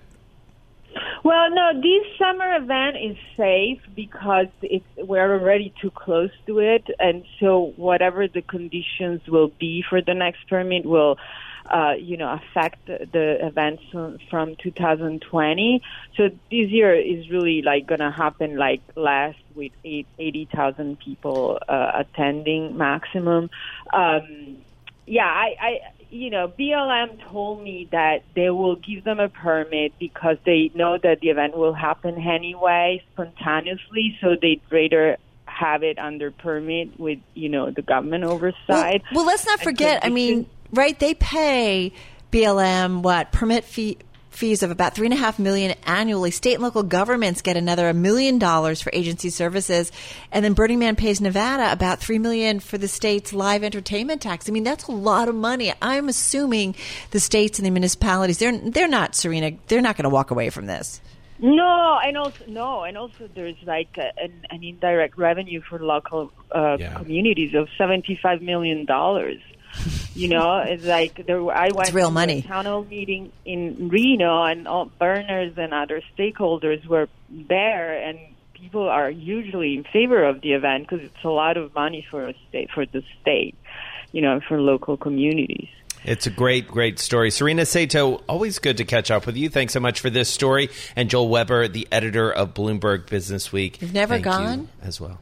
Well, 1.25 1.51
no, 1.51 1.73
this 1.75 2.19
summer 2.19 2.57
event 2.57 2.97
is 3.03 3.17
safe 3.37 3.81
because 3.95 4.47
it's, 4.63 4.85
we're 4.97 5.39
already 5.39 5.75
too 5.81 5.91
close 5.91 6.31
to 6.47 6.61
it, 6.61 6.87
and 6.99 7.25
so 7.41 7.75
whatever 7.77 8.29
the 8.29 8.41
conditions 8.41 9.21
will 9.27 9.49
be 9.49 9.85
for 9.89 10.01
the 10.01 10.15
next 10.15 10.49
permit 10.49 10.87
will 10.87 11.19
uh, 11.71 11.95
you 11.99 12.17
know, 12.17 12.33
affect 12.33 12.87
the 12.87 13.47
events 13.47 13.83
from 13.91 14.57
2020. 14.57 15.83
So 16.17 16.29
this 16.29 16.71
year 16.71 16.95
is 16.95 17.31
really 17.31 17.63
like 17.63 17.87
going 17.87 18.01
to 18.01 18.11
happen 18.11 18.57
like 18.57 18.81
last 18.97 19.39
with 19.55 19.73
80,000 19.85 20.99
people 20.99 21.59
uh, 21.69 21.93
attending 21.95 22.77
maximum. 22.77 23.51
Um, 23.93 24.59
yeah, 25.07 25.27
I, 25.27 25.57
I, 25.61 25.81
you 26.11 26.31
know, 26.31 26.49
BLM 26.49 27.23
told 27.31 27.63
me 27.63 27.89
that 27.93 28.23
they 28.35 28.51
will 28.51 28.77
give 28.77 29.05
them 29.05 29.21
a 29.21 29.29
permit 29.29 29.93
because 29.99 30.37
they 30.45 30.71
know 30.75 30.97
that 30.99 31.21
the 31.21 31.29
event 31.29 31.57
will 31.57 31.75
happen 31.75 32.17
anyway, 32.17 33.03
spontaneously. 33.13 34.19
So 34.21 34.37
they'd 34.41 34.63
rather 34.71 35.19
have 35.45 35.83
it 35.83 35.99
under 35.99 36.31
permit 36.31 36.99
with, 36.99 37.19
you 37.35 37.49
know, 37.49 37.71
the 37.71 37.83
government 37.83 38.25
oversight. 38.25 39.03
Well, 39.13 39.17
well 39.17 39.27
let's 39.27 39.45
not 39.45 39.61
forget. 39.61 40.05
I 40.05 40.09
mean, 40.09 40.47
right? 40.73 40.99
They 40.99 41.15
pay 41.15 41.93
BLM 42.33 43.03
what 43.03 43.33
permit 43.33 43.65
fee 43.65 43.99
fees 44.39 44.63
of 44.63 44.71
about 44.71 44.95
three 44.95 45.07
and 45.07 45.15
a 45.15 45.17
half 45.17 45.39
million 45.39 45.75
annually. 45.85 46.31
State 46.31 46.55
and 46.55 46.63
local 46.63 46.85
governments 46.85 47.43
get 47.43 47.57
another 47.57 47.89
a 47.89 47.95
million 47.95 48.39
dollars 48.39 48.81
for 48.81 48.91
agency 48.93 49.31
services, 49.31 49.91
and 50.31 50.45
then 50.45 50.55
Burning 50.55 50.79
Man 50.79 50.95
pays 50.97 51.21
Nevada 51.21 51.73
about 51.73 51.99
three 51.99 52.19
million 52.19 52.61
for 52.61 52.79
the 52.79 52.89
state's 52.89 53.33
live 53.33 53.65
entertainment 53.65 54.23
tax. 54.23 54.49
I 54.49 54.53
mean, 54.53 54.65
that's 54.65 54.87
a 54.87 54.93
lot 54.93 55.29
of 55.29 55.35
money. 55.35 55.73
I'm 55.83 56.09
assuming 56.09 56.77
the 57.11 57.21
states 57.21 57.59
and 57.59 57.67
the 57.67 57.71
municipalities 57.71 58.39
they're 58.39 58.57
they're 58.57 58.89
not 58.89 59.15
Serena. 59.15 59.53
They're 59.67 59.83
not 59.83 59.97
going 59.97 60.05
to 60.05 60.11
walk 60.11 60.31
away 60.31 60.51
from 60.51 60.67
this. 60.67 61.01
No, 61.41 61.99
and 62.05 62.17
also 62.17 62.45
no, 62.49 62.83
and 62.83 62.97
also 62.99 63.29
there's 63.35 63.57
like 63.65 63.97
a, 63.97 64.13
an, 64.21 64.33
an, 64.51 64.65
indirect 64.65 65.17
revenue 65.17 65.61
for 65.61 65.79
local 65.79 66.33
uh, 66.51 66.77
yeah. 66.81 66.95
communities 66.95 67.55
of 67.55 67.69
seventy-five 67.79 68.43
million 68.43 68.85
dollars 68.85 69.39
you 70.15 70.29
know, 70.29 70.59
it's 70.59 70.85
like 70.85 71.27
there. 71.27 71.39
I 71.51 71.69
went 71.75 71.89
it's 71.89 71.93
real 71.93 72.11
money. 72.11 72.39
a 72.39 72.43
town 72.43 72.65
hall 72.67 72.85
meeting 72.85 73.33
in 73.45 73.89
Reno, 73.89 74.45
and 74.45 74.67
all 74.67 74.87
burners 74.99 75.55
and 75.57 75.73
other 75.73 76.03
stakeholders 76.17 76.85
were 76.87 77.09
there, 77.29 78.03
and 78.03 78.19
people 78.55 78.89
are 78.89 79.11
usually 79.11 79.77
in 79.77 79.85
favor 79.85 80.25
of 80.25 80.41
the 80.41 80.53
event 80.53 80.89
because 80.89 81.05
it's 81.05 81.25
a 81.25 81.29
lot 81.29 81.57
of 81.57 81.75
money 81.75 82.07
for 82.11 82.29
a 82.29 82.35
state 82.49 82.71
for 82.75 82.87
the 82.87 83.03
state, 83.21 83.55
you 84.13 84.23
know, 84.23 84.41
for 84.49 84.61
local 84.61 84.97
communities. 84.97 85.69
It's 86.05 86.27
a 86.27 86.31
great, 86.31 86.69
great 86.69 86.99
story. 86.99 87.31
Serena 87.31 87.63
Saitto, 87.63 88.23
always 88.29 88.59
good 88.59 88.77
to 88.77 88.85
catch 88.85 89.11
up 89.11 89.27
with 89.27 89.37
you. 89.37 89.49
Thanks 89.49 89.73
so 89.73 89.81
much 89.81 90.01
for 90.01 90.11
this 90.11 90.29
story. 90.29 90.71
And 90.95 91.11
Joel 91.11 91.29
Weber, 91.29 91.69
the 91.69 91.89
editor 91.91 92.31
of 92.31 92.55
Bloomberg 92.55 93.09
Business 93.09 93.53
Week. 93.53 93.83
You've 93.83 93.93
never 93.93 94.15
Thank 94.15 94.25
gone? 94.25 94.61
you 94.61 94.69
as 94.83 95.01
well. 95.01 95.19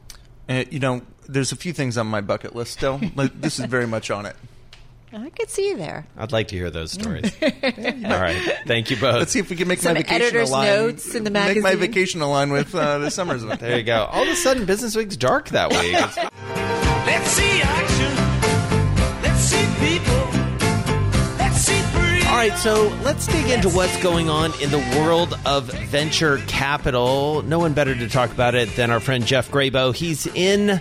Uh, 0.49 0.65
you 0.71 0.79
know, 0.79 1.03
there's 1.29 1.53
a 1.53 1.57
few 1.57 1.73
things 1.73 1.97
on 1.99 2.07
my 2.07 2.21
bucket 2.21 2.55
list 2.55 2.73
still. 2.73 3.01
Like, 3.15 3.41
this 3.41 3.59
is 3.59 3.67
very 3.67 3.87
much 3.87 4.11
on 4.11 4.27
it. 4.27 4.37
I 5.13 5.31
could 5.31 5.49
see 5.49 5.69
you 5.69 5.77
there. 5.79 6.07
I'd 6.19 6.33
like 6.33 6.49
to 6.49 6.57
hear 6.57 6.69
those 6.69 6.93
stories. 6.93 7.33
All 7.43 7.49
right. 7.51 8.37
Thank 8.67 8.91
you 8.91 8.97
both. 8.97 9.15
Let's 9.17 9.33
see 9.33 9.39
if 9.39 9.49
we 9.49 9.57
can 9.57 9.67
make 9.69 9.79
Some 9.79 9.95
my 9.95 10.01
vacation 10.01 10.23
editor's 10.23 10.51
align. 10.51 10.67
notes 10.67 11.15
in 11.15 11.25
the 11.25 11.31
magazine. 11.31 11.63
Make 11.63 11.73
my 11.75 11.79
vacation 11.81 12.21
align 12.21 12.51
with 12.51 12.75
uh, 12.75 12.99
the 12.99 13.11
summer's 13.11 13.43
event. 13.43 13.61
There 13.61 13.79
you 13.79 13.83
go. 13.85 14.05
All 14.13 14.23
of 14.25 14.29
a 14.29 14.35
sudden, 14.37 14.67
Business 14.67 14.95
Week's 14.95 15.17
dark 15.17 15.49
that 15.51 15.71
week. 15.71 15.93
Let's 17.07 17.31
see 17.31 17.61
action. 17.63 19.23
Let's 19.23 19.41
see 19.41 19.67
people. 19.79 21.37
Let's 21.39 21.57
see 21.59 21.81
breathe. 21.97 22.27
All 22.27 22.37
right, 22.37 22.57
so 22.59 22.89
let's 23.03 23.27
dig 23.27 23.49
into 23.49 23.69
what's 23.71 23.97
going 24.03 24.29
on 24.29 24.53
in 24.61 24.71
the 24.71 24.85
world 25.01 25.39
of 25.47 25.73
venture 25.89 26.39
capital. 26.49 27.43
No 27.43 27.59
one 27.59 27.73
better 27.73 27.95
to 27.95 28.09
talk 28.09 28.33
about 28.33 28.55
it 28.55 28.75
than 28.77 28.91
our 28.91 29.01
friend 29.01 29.25
Jeff 29.25 29.51
Grabow. 29.51 29.95
He's 29.95 30.27
in 30.27 30.81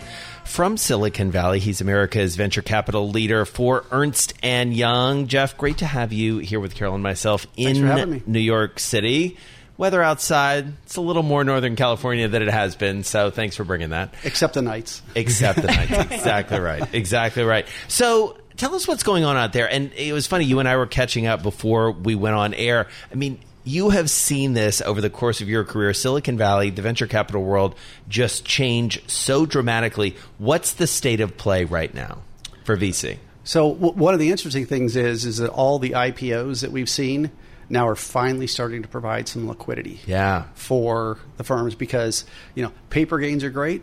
from 0.56 0.78
Silicon 0.78 1.32
Valley. 1.32 1.60
He's 1.60 1.82
America's 1.82 2.38
venture 2.38 2.62
capital 2.62 3.10
leader 3.10 3.44
for 3.44 3.84
Ernst 3.92 4.34
and 4.42 4.74
Young. 4.74 5.28
Jeff, 5.28 5.58
great 5.58 5.80
to 5.80 5.86
have 5.86 6.14
you 6.14 6.38
here 6.38 6.62
with 6.62 6.76
Carol 6.76 6.94
and 6.94 7.04
myself 7.04 7.46
in 7.58 8.24
New 8.26 8.40
York 8.40 8.80
City. 8.80 9.36
Weather 9.76 10.02
outside, 10.02 10.72
it's 10.84 10.96
a 10.96 11.02
little 11.02 11.24
more 11.24 11.44
Northern 11.44 11.76
California 11.76 12.30
than 12.30 12.42
it 12.42 12.50
has 12.50 12.78
been, 12.78 13.04
so 13.04 13.32
thanks 13.32 13.58
for 13.58 13.66
bringing 13.66 13.90
that. 13.90 14.14
except 14.24 14.54
the 14.54 14.62
nights. 14.62 15.02
Except 15.14 15.62
the 15.62 15.68
nights. 15.68 15.92
exactly 16.14 16.58
right. 16.58 16.88
Exactly 16.94 17.44
right. 17.44 17.68
So 17.90 18.38
tell 18.56 18.76
us 18.76 18.88
what's 18.88 19.04
going 19.04 19.26
on 19.26 19.36
out 19.36 19.52
there. 19.52 19.70
And 19.70 19.92
it 19.92 20.14
was 20.14 20.26
funny, 20.26 20.46
you 20.46 20.60
and 20.60 20.70
I 20.70 20.78
were 20.78 20.88
catching 20.88 21.28
up 21.28 21.44
before 21.44 21.92
we 21.92 22.16
went 22.16 22.38
on 22.38 22.54
air. 22.54 22.88
I 23.12 23.16
mean, 23.16 23.42
you 23.66 23.90
have 23.90 24.10
seen 24.10 24.54
this 24.54 24.80
over 24.82 25.02
the 25.02 25.10
course 25.10 25.42
of 25.42 25.50
your 25.50 25.64
career. 25.66 25.94
Silicon 25.94 26.38
Valley, 26.38 26.70
the 26.70 26.82
venture 26.82 27.08
capital 27.08 27.44
world, 27.44 27.76
just 28.08 28.46
change 28.46 29.02
so 29.10 29.46
dramatically. 29.46 30.16
What's 30.38 30.74
the 30.74 30.88
state 30.88 31.20
of 31.20 31.36
play 31.36 31.66
right 31.66 31.94
now 31.94 32.20
for 32.64 32.78
VC? 32.78 33.18
So 33.44 33.74
w- 33.74 33.94
one 33.94 34.14
of 34.14 34.20
the 34.20 34.30
interesting 34.32 34.66
things 34.66 34.96
is 34.96 35.26
is 35.26 35.38
that 35.38 35.50
all 35.50 35.80
the 35.80 35.92
IPOs 35.92 36.62
that 36.62 36.72
we've 36.72 36.90
seen 36.90 37.32
now 37.68 37.88
are 37.88 37.96
finally 37.96 38.46
starting 38.48 38.84
to 38.84 38.88
provide 38.88 39.28
some 39.28 39.48
liquidity 39.48 40.00
Yeah. 40.06 40.46
for 40.54 41.18
the 41.38 41.44
firms 41.44 41.74
because 41.76 42.24
you 42.54 42.62
know 42.64 42.72
paper 42.92 43.18
gains 43.20 43.44
are 43.44 43.50
great, 43.50 43.82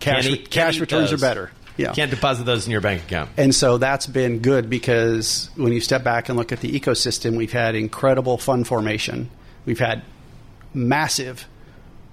cash 0.00 0.26
Can't 0.28 0.50
cash 0.50 0.80
returns 0.80 1.10
those. 1.10 1.20
are 1.22 1.26
better. 1.26 1.50
Yeah. 1.76 1.92
Can't 1.92 2.10
deposit 2.10 2.44
those 2.44 2.66
in 2.66 2.72
your 2.72 2.80
bank 2.80 3.02
account. 3.02 3.30
And 3.36 3.54
so 3.54 3.78
that's 3.78 4.06
been 4.06 4.40
good 4.40 4.68
because 4.68 5.50
when 5.56 5.72
you 5.72 5.80
step 5.80 6.04
back 6.04 6.28
and 6.28 6.36
look 6.36 6.52
at 6.52 6.60
the 6.60 6.78
ecosystem, 6.78 7.36
we've 7.36 7.52
had 7.52 7.74
incredible 7.74 8.38
fund 8.38 8.66
formation. 8.66 9.30
We've 9.64 9.78
had 9.78 10.02
massive 10.74 11.46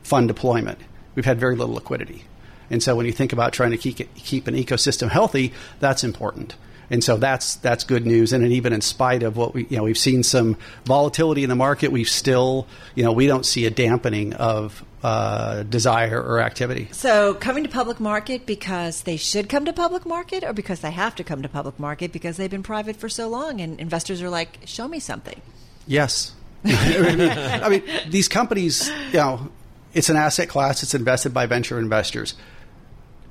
fund 0.03 0.27
deployment. 0.27 0.79
We've 1.15 1.25
had 1.25 1.39
very 1.39 1.55
little 1.55 1.75
liquidity. 1.75 2.23
And 2.69 2.81
so 2.81 2.95
when 2.95 3.05
you 3.05 3.11
think 3.11 3.33
about 3.33 3.51
trying 3.51 3.71
to 3.71 3.77
keep, 3.77 3.97
keep 4.15 4.47
an 4.47 4.55
ecosystem 4.55 5.09
healthy, 5.09 5.53
that's 5.79 6.03
important. 6.03 6.55
And 6.89 7.03
so 7.03 7.17
that's 7.17 7.55
that's 7.55 7.83
good 7.83 8.05
news. 8.05 8.33
And 8.33 8.45
even 8.45 8.73
in 8.73 8.81
spite 8.81 9.23
of 9.23 9.37
what 9.37 9.53
we 9.53 9.65
you 9.69 9.77
know 9.77 9.83
we've 9.83 9.97
seen 9.97 10.23
some 10.23 10.57
volatility 10.85 11.43
in 11.43 11.49
the 11.49 11.55
market, 11.55 11.91
we've 11.91 12.09
still 12.09 12.67
you 12.95 13.03
know 13.03 13.11
we 13.11 13.27
don't 13.27 13.45
see 13.45 13.65
a 13.65 13.69
dampening 13.69 14.33
of 14.33 14.83
uh, 15.03 15.63
desire 15.63 16.21
or 16.21 16.41
activity. 16.41 16.89
So, 16.91 17.33
coming 17.35 17.63
to 17.63 17.69
public 17.69 17.99
market 17.99 18.45
because 18.45 19.03
they 19.03 19.17
should 19.17 19.47
come 19.47 19.65
to 19.65 19.73
public 19.73 20.05
market, 20.05 20.43
or 20.43 20.53
because 20.53 20.81
they 20.81 20.91
have 20.91 21.15
to 21.15 21.23
come 21.23 21.41
to 21.41 21.49
public 21.49 21.79
market 21.79 22.11
because 22.11 22.37
they've 22.37 22.51
been 22.51 22.63
private 22.63 22.97
for 22.97 23.07
so 23.07 23.29
long, 23.29 23.61
and 23.61 23.79
investors 23.79 24.21
are 24.21 24.29
like, 24.29 24.59
"Show 24.65 24.87
me 24.87 24.99
something." 24.99 25.41
Yes. 25.87 26.33
I, 26.65 26.99
mean, 27.15 27.29
I 27.29 27.69
mean, 27.69 27.83
these 28.09 28.27
companies, 28.27 28.89
you 29.11 29.19
know, 29.19 29.49
it's 29.93 30.09
an 30.09 30.17
asset 30.17 30.49
class. 30.49 30.83
It's 30.83 30.93
invested 30.93 31.33
by 31.33 31.45
venture 31.45 31.79
investors. 31.79 32.35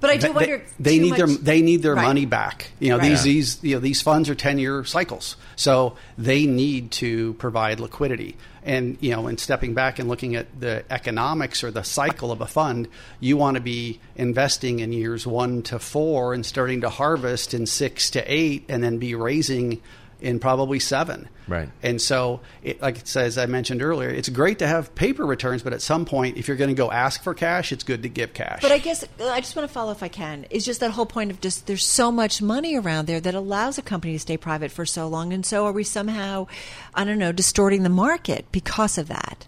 But 0.00 0.10
I 0.10 0.16
do 0.16 0.28
They- 0.28 0.32
wonder. 0.32 0.62
they, 0.78 0.98
need 1.00 1.14
their 1.16 1.26
they 1.26 1.60
need 1.60 1.82
their 1.82 1.94
Right. 1.94 2.04
money 2.06 2.24
back. 2.24 2.70
You 2.78 2.90
know, 2.90 2.98
Right. 2.98 3.08
these 3.10 3.26
Yeah. 3.26 3.32
these 3.32 3.58
you 3.62 3.74
know 3.74 3.80
these 3.80 4.00
funds 4.00 4.28
are 4.28 4.34
ten 4.34 4.58
year 4.58 4.84
cycles, 4.84 5.36
so 5.56 5.94
they 6.16 6.46
need 6.46 6.90
to 6.92 7.32
provide 7.34 7.80
liquidity. 7.80 8.36
And 8.64 8.96
you 9.00 9.10
know, 9.12 9.26
in 9.28 9.38
stepping 9.38 9.74
back 9.74 9.98
and 9.98 10.08
looking 10.08 10.36
at 10.36 10.46
the 10.60 10.84
economics 10.90 11.64
or 11.64 11.70
the 11.70 11.82
cycle 11.84 12.30
of 12.30 12.40
a 12.40 12.46
fund, 12.46 12.86
you 13.18 13.36
want 13.36 13.54
to 13.56 13.60
be 13.60 13.98
investing 14.14 14.78
in 14.80 14.92
years 14.92 15.26
one 15.26 15.62
to 15.62 15.78
four 15.78 16.32
and 16.34 16.44
starting 16.46 16.80
to 16.82 16.88
harvest 16.90 17.52
in 17.54 17.66
six 17.66 18.10
to 18.10 18.22
eight, 18.32 18.64
and 18.68 18.82
then 18.84 18.98
be 18.98 19.14
raising 19.14 19.80
in 20.20 20.38
probably 20.38 20.78
seven. 20.78 21.28
Right. 21.46 21.68
And 21.82 22.00
so, 22.00 22.40
it, 22.62 22.82
like 22.82 22.98
it 22.98 23.08
says, 23.08 23.38
I 23.38 23.46
mentioned 23.46 23.82
earlier, 23.82 24.10
it's 24.10 24.28
great 24.28 24.58
to 24.58 24.66
have 24.66 24.94
paper 24.94 25.24
returns, 25.24 25.62
but 25.62 25.72
at 25.72 25.80
some 25.80 26.04
point, 26.04 26.36
if 26.36 26.46
you're 26.46 26.56
going 26.56 26.68
to 26.68 26.74
go 26.74 26.90
ask 26.90 27.22
for 27.22 27.32
cash, 27.34 27.72
it's 27.72 27.84
good 27.84 28.02
to 28.02 28.08
give 28.08 28.34
cash. 28.34 28.60
But 28.60 28.72
I 28.72 28.78
guess 28.78 29.04
I 29.20 29.40
just 29.40 29.56
want 29.56 29.66
to 29.66 29.72
follow 29.72 29.92
if 29.92 30.02
I 30.02 30.08
can. 30.08 30.44
It's 30.50 30.64
just 30.64 30.80
that 30.80 30.90
whole 30.90 31.06
point 31.06 31.30
of 31.30 31.40
just 31.40 31.66
there's 31.66 31.86
so 31.86 32.12
much 32.12 32.42
money 32.42 32.76
around 32.76 33.06
there 33.06 33.20
that 33.20 33.34
allows 33.34 33.78
a 33.78 33.82
company 33.82 34.12
to 34.14 34.18
stay 34.18 34.36
private 34.36 34.70
for 34.70 34.84
so 34.84 35.08
long, 35.08 35.32
and 35.32 35.44
so 35.46 35.64
are 35.66 35.72
we 35.72 35.84
somehow, 35.84 36.48
I 36.94 37.04
don't 37.04 37.18
know, 37.18 37.32
distorting 37.32 37.82
the 37.82 37.88
market 37.88 38.46
because 38.52 38.98
of 38.98 39.08
that? 39.08 39.46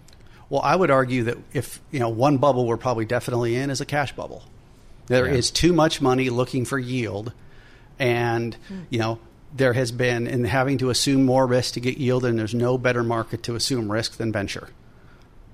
Well, 0.49 0.61
I 0.61 0.75
would 0.75 0.91
argue 0.91 1.23
that 1.25 1.37
if 1.53 1.81
you 1.91 1.99
know 1.99 2.09
one 2.09 2.37
bubble 2.37 2.65
we're 2.65 2.77
probably 2.77 3.05
definitely 3.05 3.55
in 3.55 3.69
is 3.69 3.79
a 3.79 3.85
cash 3.85 4.15
bubble. 4.15 4.43
There 5.07 5.27
is 5.27 5.49
Yeah. 5.49 5.53
too 5.53 5.73
much 5.73 6.01
money 6.01 6.29
looking 6.29 6.65
for 6.65 6.79
yield, 6.79 7.31
and 7.99 8.55
hmm. 8.67 8.79
you 8.89 8.99
know 8.99 9.19
there 9.53 9.73
has 9.73 9.91
been 9.91 10.27
in 10.27 10.43
having 10.45 10.77
to 10.79 10.89
assume 10.89 11.25
more 11.25 11.45
risk 11.45 11.73
to 11.73 11.79
get 11.79 11.97
yield, 11.97 12.25
and 12.25 12.37
there's 12.37 12.55
no 12.55 12.77
better 12.77 13.03
market 13.03 13.43
to 13.43 13.55
assume 13.55 13.91
risk 13.91 14.17
than 14.17 14.31
venture. 14.31 14.69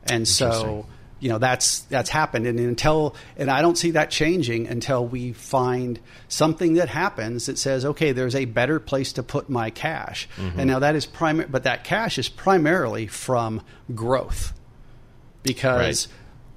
And 0.05 0.27
so 0.27 0.85
you 1.19 1.29
know 1.29 1.37
that's 1.39 1.79
that's 1.79 2.09
happened, 2.09 2.45
and 2.45 2.59
until 2.59 3.15
and 3.37 3.49
I 3.49 3.61
don't 3.61 3.77
see 3.77 3.91
that 3.91 4.11
changing 4.11 4.67
until 4.67 5.05
we 5.05 5.33
find 5.33 5.99
something 6.27 6.75
that 6.75 6.89
happens 6.89 7.47
that 7.47 7.57
says, 7.57 7.85
okay, 7.85 8.11
there's 8.11 8.35
a 8.35 8.45
better 8.45 8.79
place 8.79 9.13
to 9.13 9.23
put 9.23 9.49
my 9.49 9.69
cash, 9.69 10.29
mm-hmm. 10.37 10.59
and 10.59 10.69
now 10.69 10.79
that 10.79 10.95
is 10.95 11.05
primary, 11.05 11.49
but 11.49 11.63
that 11.63 11.83
cash 11.83 12.17
is 12.17 12.29
primarily 12.29 13.07
from 13.07 13.61
growth 13.95 14.53
because 15.43 16.07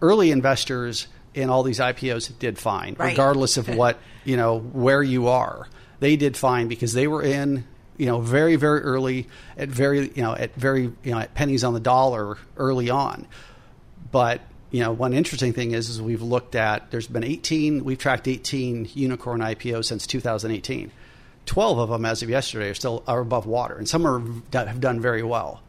early 0.02 0.30
investors 0.30 1.08
in 1.34 1.48
all 1.48 1.62
these 1.62 1.78
IPOs 1.78 2.36
did 2.38 2.58
fine, 2.58 2.96
Right. 2.98 3.10
regardless 3.10 3.56
of 3.56 3.68
what 3.76 3.98
you 4.24 4.36
know 4.36 4.58
where 4.58 5.02
you 5.02 5.28
are. 5.28 5.68
They 6.00 6.16
did 6.16 6.36
fine 6.36 6.68
because 6.68 6.92
they 6.92 7.06
were 7.06 7.22
in 7.22 7.64
you 7.96 8.06
know 8.06 8.20
very 8.20 8.56
very 8.56 8.80
early 8.80 9.28
at 9.56 9.68
very 9.68 10.10
you 10.14 10.22
know 10.22 10.34
at 10.34 10.54
very 10.54 10.84
you 11.02 11.12
know 11.12 11.18
at 11.18 11.34
pennies 11.34 11.62
on 11.62 11.74
the 11.74 11.80
dollar 11.80 12.38
early 12.56 12.90
on. 12.90 13.26
But 14.10 14.40
you 14.70 14.80
know 14.80 14.92
one 14.92 15.12
interesting 15.12 15.52
thing 15.52 15.72
is 15.72 15.88
is 15.88 16.00
we've 16.00 16.22
looked 16.22 16.54
at 16.54 16.90
there's 16.90 17.06
been 17.06 17.24
18 17.24 17.84
we've 17.84 17.98
tracked 17.98 18.26
18 18.26 18.88
unicorn 18.94 19.40
IPOs 19.40 19.84
since 19.84 20.06
2018. 20.06 20.90
12 21.46 21.78
of 21.78 21.88
them 21.88 22.04
as 22.04 22.22
of 22.22 22.30
yesterday 22.30 22.70
are 22.70 22.74
still 22.74 23.02
are 23.06 23.20
above 23.20 23.46
water 23.46 23.76
and 23.76 23.88
some 23.88 24.06
are 24.06 24.20
have 24.54 24.80
done 24.80 25.00
very 25.00 25.22
well. 25.22 25.62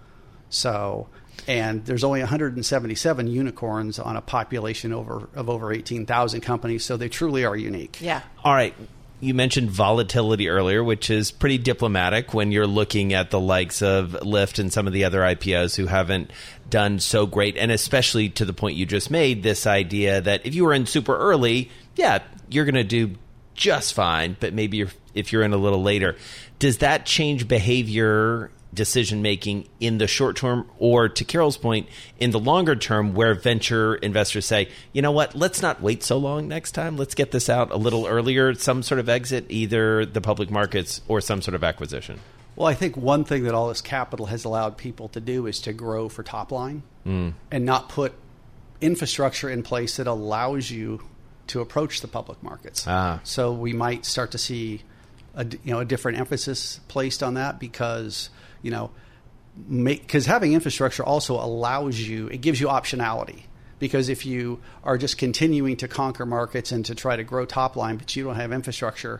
So, 0.51 1.07
and 1.47 1.83
there's 1.85 2.03
only 2.03 2.19
177 2.19 3.27
unicorns 3.27 3.97
on 3.99 4.15
a 4.15 4.21
population 4.21 4.93
over 4.93 5.27
of 5.33 5.49
over 5.49 5.73
18,000 5.73 6.41
companies. 6.41 6.85
So 6.85 6.97
they 6.97 7.09
truly 7.09 7.45
are 7.45 7.55
unique. 7.55 7.99
Yeah. 8.01 8.21
All 8.43 8.53
right. 8.53 8.75
You 9.21 9.35
mentioned 9.35 9.69
volatility 9.69 10.49
earlier, 10.49 10.83
which 10.83 11.11
is 11.11 11.29
pretty 11.29 11.59
diplomatic 11.59 12.33
when 12.33 12.51
you're 12.51 12.65
looking 12.65 13.13
at 13.13 13.29
the 13.29 13.39
likes 13.39 13.83
of 13.83 14.17
Lyft 14.23 14.57
and 14.57 14.73
some 14.73 14.87
of 14.87 14.93
the 14.93 15.03
other 15.03 15.19
IPOs 15.19 15.75
who 15.75 15.85
haven't 15.85 16.31
done 16.71 16.99
so 16.99 17.27
great. 17.27 17.55
And 17.55 17.71
especially 17.71 18.29
to 18.29 18.45
the 18.45 18.53
point 18.53 18.77
you 18.77 18.87
just 18.87 19.11
made, 19.11 19.43
this 19.43 19.67
idea 19.67 20.21
that 20.21 20.43
if 20.43 20.55
you 20.55 20.65
were 20.65 20.73
in 20.73 20.87
super 20.87 21.15
early, 21.15 21.69
yeah, 21.95 22.23
you're 22.49 22.65
going 22.65 22.73
to 22.73 22.83
do 22.83 23.15
just 23.53 23.93
fine. 23.93 24.37
But 24.39 24.55
maybe 24.55 24.77
you're, 24.77 24.91
if 25.13 25.31
you're 25.31 25.43
in 25.43 25.53
a 25.53 25.57
little 25.57 25.83
later, 25.83 26.15
does 26.57 26.79
that 26.79 27.05
change 27.05 27.47
behavior 27.47 28.49
decision 28.73 29.21
making 29.21 29.67
in 29.79 29.97
the 29.97 30.07
short 30.07 30.35
term 30.35 30.69
or 30.77 31.09
to 31.09 31.25
Carol's 31.25 31.57
point 31.57 31.87
in 32.19 32.31
the 32.31 32.39
longer 32.39 32.75
term 32.75 33.13
where 33.13 33.33
venture 33.33 33.95
investors 33.95 34.45
say, 34.45 34.69
you 34.93 35.01
know 35.01 35.11
what, 35.11 35.35
let's 35.35 35.61
not 35.61 35.81
wait 35.81 36.03
so 36.03 36.17
long 36.17 36.47
next 36.47 36.71
time. 36.71 36.97
Let's 36.97 37.15
get 37.15 37.31
this 37.31 37.49
out 37.49 37.71
a 37.71 37.77
little 37.77 38.07
earlier, 38.07 38.53
some 38.53 38.83
sort 38.83 38.99
of 38.99 39.09
exit, 39.09 39.45
either 39.49 40.05
the 40.05 40.21
public 40.21 40.49
markets 40.49 41.01
or 41.07 41.21
some 41.21 41.41
sort 41.41 41.55
of 41.55 41.63
acquisition. 41.63 42.19
Well, 42.55 42.67
I 42.67 42.73
think 42.73 42.97
one 42.97 43.23
thing 43.23 43.43
that 43.43 43.53
all 43.53 43.69
this 43.69 43.81
capital 43.81 44.27
has 44.27 44.45
allowed 44.45 44.77
people 44.77 45.09
to 45.09 45.19
do 45.19 45.47
is 45.47 45.59
to 45.61 45.73
grow 45.73 46.09
for 46.09 46.21
top 46.21 46.51
line 46.51 46.83
and 47.05 47.65
not 47.65 47.89
put 47.89 48.13
infrastructure 48.81 49.49
in 49.49 49.63
place 49.63 49.97
that 49.97 50.07
allows 50.07 50.69
you 50.69 51.01
to 51.47 51.61
approach 51.61 52.01
the 52.01 52.07
public 52.07 52.41
markets. 52.43 52.85
Ah. 52.87 53.19
So 53.23 53.51
we 53.51 53.73
might 53.73 54.05
start 54.05 54.31
to 54.31 54.37
see 54.37 54.83
a, 55.35 55.45
you 55.45 55.73
know 55.73 55.79
a 55.79 55.85
different 55.85 56.17
emphasis 56.19 56.79
placed 56.87 57.23
on 57.23 57.35
that 57.35 57.59
because 57.59 58.29
you 58.61 58.71
know 58.71 58.89
make 59.67 60.01
because 60.01 60.25
having 60.25 60.53
infrastructure 60.53 61.03
also 61.03 61.35
allows 61.35 61.99
you 61.99 62.27
it 62.27 62.41
gives 62.41 62.59
you 62.61 62.67
optionality 62.67 63.43
Because 63.79 64.09
if 64.09 64.25
you 64.25 64.59
are 64.83 64.97
just 64.97 65.17
continuing 65.17 65.77
to 65.77 65.87
conquer 65.87 66.25
markets 66.25 66.71
and 66.71 66.85
to 66.85 66.93
try 66.95 67.15
to 67.15 67.23
grow 67.23 67.45
top 67.45 67.75
line, 67.75 67.97
but 67.97 68.15
you 68.15 68.23
don't 68.23 68.35
have 68.35 68.51
infrastructure 68.53 69.19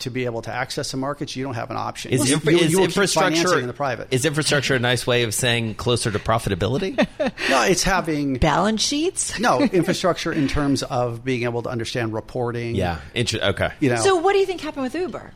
to 0.00 0.10
be 0.10 0.26
able 0.26 0.42
to 0.42 0.52
access 0.52 0.90
the 0.90 0.98
markets, 0.98 1.34
you 1.34 1.42
don't 1.42 1.54
have 1.54 1.70
an 1.70 1.78
option. 1.78 2.12
Is, 2.12 2.30
infra- 2.30 2.52
you- 2.52 2.58
is 2.58 2.72
you 2.72 2.84
infrastructure 2.84 3.58
in 3.58 3.66
the 3.66 3.72
private? 3.72 4.08
is 4.10 4.26
infrastructure 4.26 4.74
a 4.74 4.78
nice 4.78 5.06
way 5.06 5.22
of 5.22 5.32
saying 5.32 5.76
closer 5.76 6.10
to 6.10 6.18
profitability? 6.18 6.94
no, 7.48 7.62
it's 7.62 7.82
having 7.84 8.34
Balance 8.36 8.82
sheets? 8.82 9.38
no 9.40 9.60
infrastructure 9.62 10.30
in 10.30 10.46
terms 10.46 10.82
of 10.82 11.24
being 11.24 11.44
able 11.44 11.62
to 11.62 11.70
understand 11.70 12.12
reporting. 12.12 12.74
yeah. 12.76 13.00
Inter- 13.14 13.40
okay. 13.42 13.70
you 13.80 13.88
know. 13.88 13.96
So, 13.96 14.16
what 14.16 14.34
do 14.34 14.38
you 14.40 14.46
think 14.46 14.60
happened 14.60 14.82
with 14.84 14.94
Uber? 14.94 15.32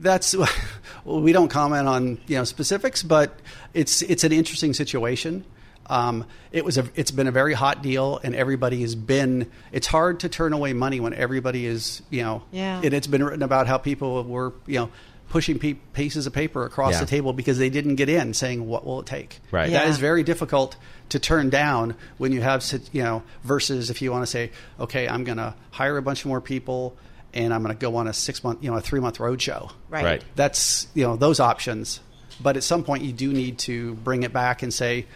That's 0.00 0.34
well, 1.04 1.20
we 1.20 1.32
don't 1.32 1.48
comment 1.48 1.88
on 1.88 2.18
you 2.26 2.36
know 2.36 2.44
specifics, 2.44 3.02
but 3.02 3.38
it's 3.72 4.02
it's 4.02 4.24
an 4.24 4.32
interesting 4.32 4.72
situation. 4.74 5.44
Um, 5.86 6.24
it 6.50 6.64
was 6.64 6.78
a 6.78 6.88
it's 6.94 7.10
been 7.10 7.26
a 7.26 7.32
very 7.32 7.52
hot 7.52 7.82
deal, 7.82 8.18
and 8.22 8.34
everybody 8.34 8.80
has 8.82 8.94
been. 8.94 9.50
It's 9.72 9.86
hard 9.86 10.20
to 10.20 10.28
turn 10.28 10.52
away 10.52 10.72
money 10.72 11.00
when 11.00 11.12
everybody 11.14 11.66
is 11.66 12.02
you 12.10 12.22
know. 12.22 12.42
Yeah. 12.52 12.80
And 12.82 12.94
it's 12.94 13.06
been 13.06 13.22
written 13.22 13.42
about 13.42 13.66
how 13.66 13.78
people 13.78 14.24
were 14.24 14.54
you 14.66 14.78
know 14.78 14.90
pushing 15.28 15.58
pe- 15.58 15.74
pieces 15.74 16.26
of 16.26 16.32
paper 16.32 16.64
across 16.64 16.92
Yeah. 16.94 17.00
the 17.00 17.06
table 17.06 17.32
because 17.32 17.58
they 17.58 17.68
didn't 17.70 17.96
get 17.96 18.08
in, 18.08 18.34
saying 18.34 18.66
what 18.66 18.86
will 18.86 19.00
it 19.00 19.06
take. 19.06 19.40
Right. 19.50 19.70
That 19.70 19.84
Yeah. 19.86 19.90
is 19.90 19.98
very 19.98 20.22
difficult 20.22 20.76
to 21.08 21.18
turn 21.18 21.50
down 21.50 21.96
when 22.18 22.32
you 22.32 22.40
have 22.40 22.64
you 22.92 23.02
know 23.02 23.22
versus 23.42 23.90
if 23.90 24.00
you 24.00 24.10
want 24.10 24.22
to 24.22 24.26
say 24.26 24.52
okay 24.80 25.06
I'm 25.06 25.24
going 25.24 25.36
to 25.38 25.54
hire 25.70 25.98
a 25.98 26.02
bunch 26.02 26.24
more 26.24 26.40
people 26.40 26.96
and 27.34 27.52
I'm 27.52 27.62
going 27.62 27.74
to 27.74 27.80
go 27.80 27.96
on 27.96 28.06
a 28.08 28.12
six 28.14 28.42
month 28.42 28.62
you 28.64 28.70
know 28.70 28.76
a 28.76 28.80
three 28.80 29.00
month 29.00 29.20
road 29.20 29.42
show 29.42 29.70
Right. 29.90 30.04
Right. 30.04 30.24
that's 30.36 30.86
you 30.94 31.04
know 31.04 31.16
those 31.16 31.40
options 31.40 32.00
but 32.40 32.56
at 32.56 32.62
some 32.62 32.82
point 32.84 33.02
you 33.04 33.12
do 33.12 33.32
need 33.32 33.58
to 33.60 33.94
bring 33.96 34.22
it 34.22 34.32
back 34.32 34.62
and 34.62 34.72
say 34.72 35.06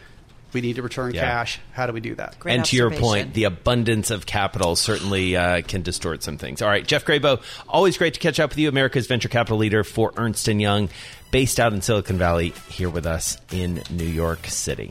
we 0.53 0.61
need 0.63 0.77
to 0.77 0.83
return 0.83 1.13
Yeah. 1.15 1.23
cash 1.23 1.61
how 1.73 1.87
do 1.87 1.93
we 1.93 2.01
do 2.01 2.15
that 2.15 2.39
Great 2.39 2.55
and 2.55 2.65
to 2.67 2.77
your 2.77 2.91
point, 2.91 3.35
the 3.35 3.45
abundance 3.45 4.11
of 4.11 4.25
capital 4.27 4.77
certainly 4.77 5.37
uh, 5.37 5.61
can 5.63 5.83
distort 5.83 6.23
some 6.23 6.39
things. 6.39 6.63
All 6.63 6.69
right, 6.69 6.87
Jeff 6.87 7.05
Grabow, 7.05 7.43
always 7.69 7.99
great 7.99 8.15
to 8.15 8.21
catch 8.21 8.41
up 8.41 8.51
with 8.51 8.59
you. 8.59 8.69
America's 8.69 9.07
venture 9.07 9.29
capital 9.29 9.59
leader 9.59 9.85
for 9.85 10.13
Ernst 10.17 10.49
and 10.49 10.61
Young, 10.61 10.89
based 11.31 11.61
out 11.61 11.75
in 11.75 11.83
Silicon 11.83 12.17
Valley, 12.17 12.55
here 12.71 12.89
with 12.89 13.05
us 13.05 13.37
in 13.53 13.83
New 13.91 14.07
York 14.07 14.47
City. 14.47 14.91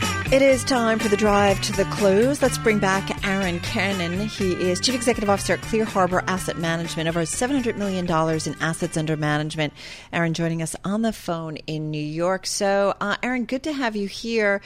It 0.31 0.41
is 0.41 0.63
time 0.63 0.97
for 0.97 1.09
the 1.09 1.17
drive 1.17 1.59
to 1.59 1.73
the 1.73 1.83
close. 1.83 2.41
Let's 2.41 2.57
bring 2.57 2.79
back 2.79 3.27
Aaron 3.27 3.59
Kennon. 3.59 4.29
He 4.29 4.53
is 4.53 4.79
Chief 4.79 4.95
Executive 4.95 5.29
Officer 5.29 5.55
at 5.55 5.61
Clear 5.61 5.83
Harbor 5.83 6.23
Asset 6.25 6.57
Management, 6.57 7.09
over 7.09 7.23
$700 7.23 7.75
million 7.75 8.05
in 8.05 8.63
assets 8.63 8.95
under 8.95 9.17
management. 9.17 9.73
Aaron 10.13 10.33
joining 10.33 10.61
us 10.61 10.73
on 10.85 11.01
the 11.01 11.11
phone 11.11 11.57
in 11.67 11.91
New 11.91 12.01
York. 12.01 12.45
So, 12.45 12.95
uh, 13.01 13.17
Aaron, 13.21 13.43
good 13.43 13.63
to 13.63 13.73
have 13.73 13.97
you 13.97 14.07
here. 14.07 14.61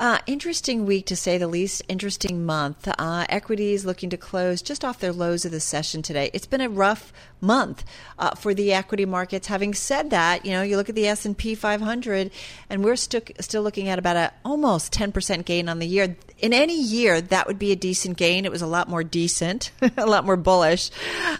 Uh, 0.00 0.18
interesting 0.28 0.86
week 0.86 1.06
to 1.06 1.16
say 1.16 1.38
the 1.38 1.48
least. 1.48 1.82
Interesting 1.88 2.46
month. 2.46 2.86
Uh, 2.86 3.26
equities 3.28 3.84
looking 3.84 4.10
to 4.10 4.16
close 4.16 4.62
just 4.62 4.84
off 4.84 5.00
their 5.00 5.12
lows 5.12 5.44
of 5.44 5.50
the 5.50 5.58
session 5.58 6.02
today. 6.02 6.30
It's 6.32 6.46
been 6.46 6.60
a 6.60 6.68
rough 6.68 7.12
month 7.40 7.84
uh, 8.16 8.36
for 8.36 8.54
the 8.54 8.72
equity 8.72 9.04
markets. 9.04 9.48
Having 9.48 9.74
said 9.74 10.10
that, 10.10 10.46
you 10.46 10.52
know 10.52 10.62
you 10.62 10.76
look 10.76 10.88
at 10.88 10.94
the 10.94 11.08
S 11.08 11.26
and 11.26 11.36
P 11.36 11.56
500, 11.56 12.30
and 12.70 12.84
we're 12.84 12.94
still 12.94 13.22
still 13.40 13.62
looking 13.62 13.88
at 13.88 13.98
about 13.98 14.16
a 14.16 14.32
almost 14.44 14.92
10 14.92 15.07
percent 15.12 15.46
gain 15.46 15.68
on 15.68 15.78
the 15.78 15.86
year. 15.86 16.16
In 16.38 16.52
any 16.52 16.80
year, 16.80 17.20
that 17.20 17.46
would 17.46 17.58
be 17.58 17.72
a 17.72 17.76
decent 17.76 18.16
gain. 18.16 18.44
It 18.44 18.52
was 18.52 18.62
a 18.62 18.66
lot 18.66 18.88
more 18.88 19.02
decent, 19.04 19.70
a 19.96 20.06
lot 20.06 20.24
more 20.24 20.36
bullish 20.36 20.90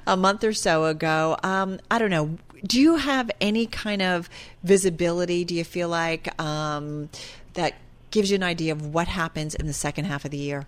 a 0.06 0.16
month 0.16 0.44
or 0.44 0.52
so 0.52 0.84
ago. 0.84 1.36
Um, 1.42 1.80
I 1.90 1.98
don't 1.98 2.10
know. 2.10 2.38
Do 2.64 2.80
you 2.80 2.96
have 2.96 3.30
any 3.40 3.66
kind 3.66 4.02
of 4.02 4.28
visibility? 4.64 5.44
Do 5.44 5.54
you 5.54 5.64
feel 5.64 5.88
like 5.88 6.40
um, 6.40 7.08
that 7.54 7.74
gives 8.10 8.30
you 8.30 8.36
an 8.36 8.42
idea 8.42 8.72
of 8.72 8.86
what 8.94 9.06
happens 9.06 9.54
in 9.54 9.66
the 9.66 9.72
second 9.72 10.06
half 10.06 10.24
of 10.24 10.30
the 10.30 10.38
year? 10.38 10.66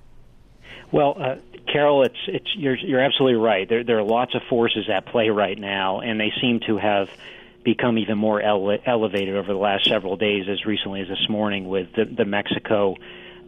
Well, 0.92 1.16
uh, 1.20 1.36
Carol, 1.72 2.02
it's 2.04 2.18
it's 2.26 2.48
you're 2.56 2.76
you're 2.76 3.00
absolutely 3.00 3.40
right. 3.40 3.68
There 3.68 3.84
there 3.84 3.98
are 3.98 4.04
lots 4.04 4.34
of 4.34 4.42
forces 4.48 4.88
at 4.92 5.06
play 5.06 5.30
right 5.30 5.58
now, 5.58 6.00
and 6.00 6.18
they 6.18 6.32
seem 6.40 6.60
to 6.66 6.78
have 6.78 7.08
become 7.64 7.98
even 7.98 8.18
more 8.18 8.40
ele- 8.40 8.78
elevated 8.86 9.36
over 9.36 9.52
the 9.52 9.58
last 9.58 9.86
several 9.86 10.16
days, 10.16 10.46
as 10.48 10.64
recently 10.64 11.00
as 11.00 11.08
this 11.08 11.28
morning 11.28 11.68
with 11.68 11.88
the, 11.94 12.04
the 12.04 12.24
Mexico 12.24 12.96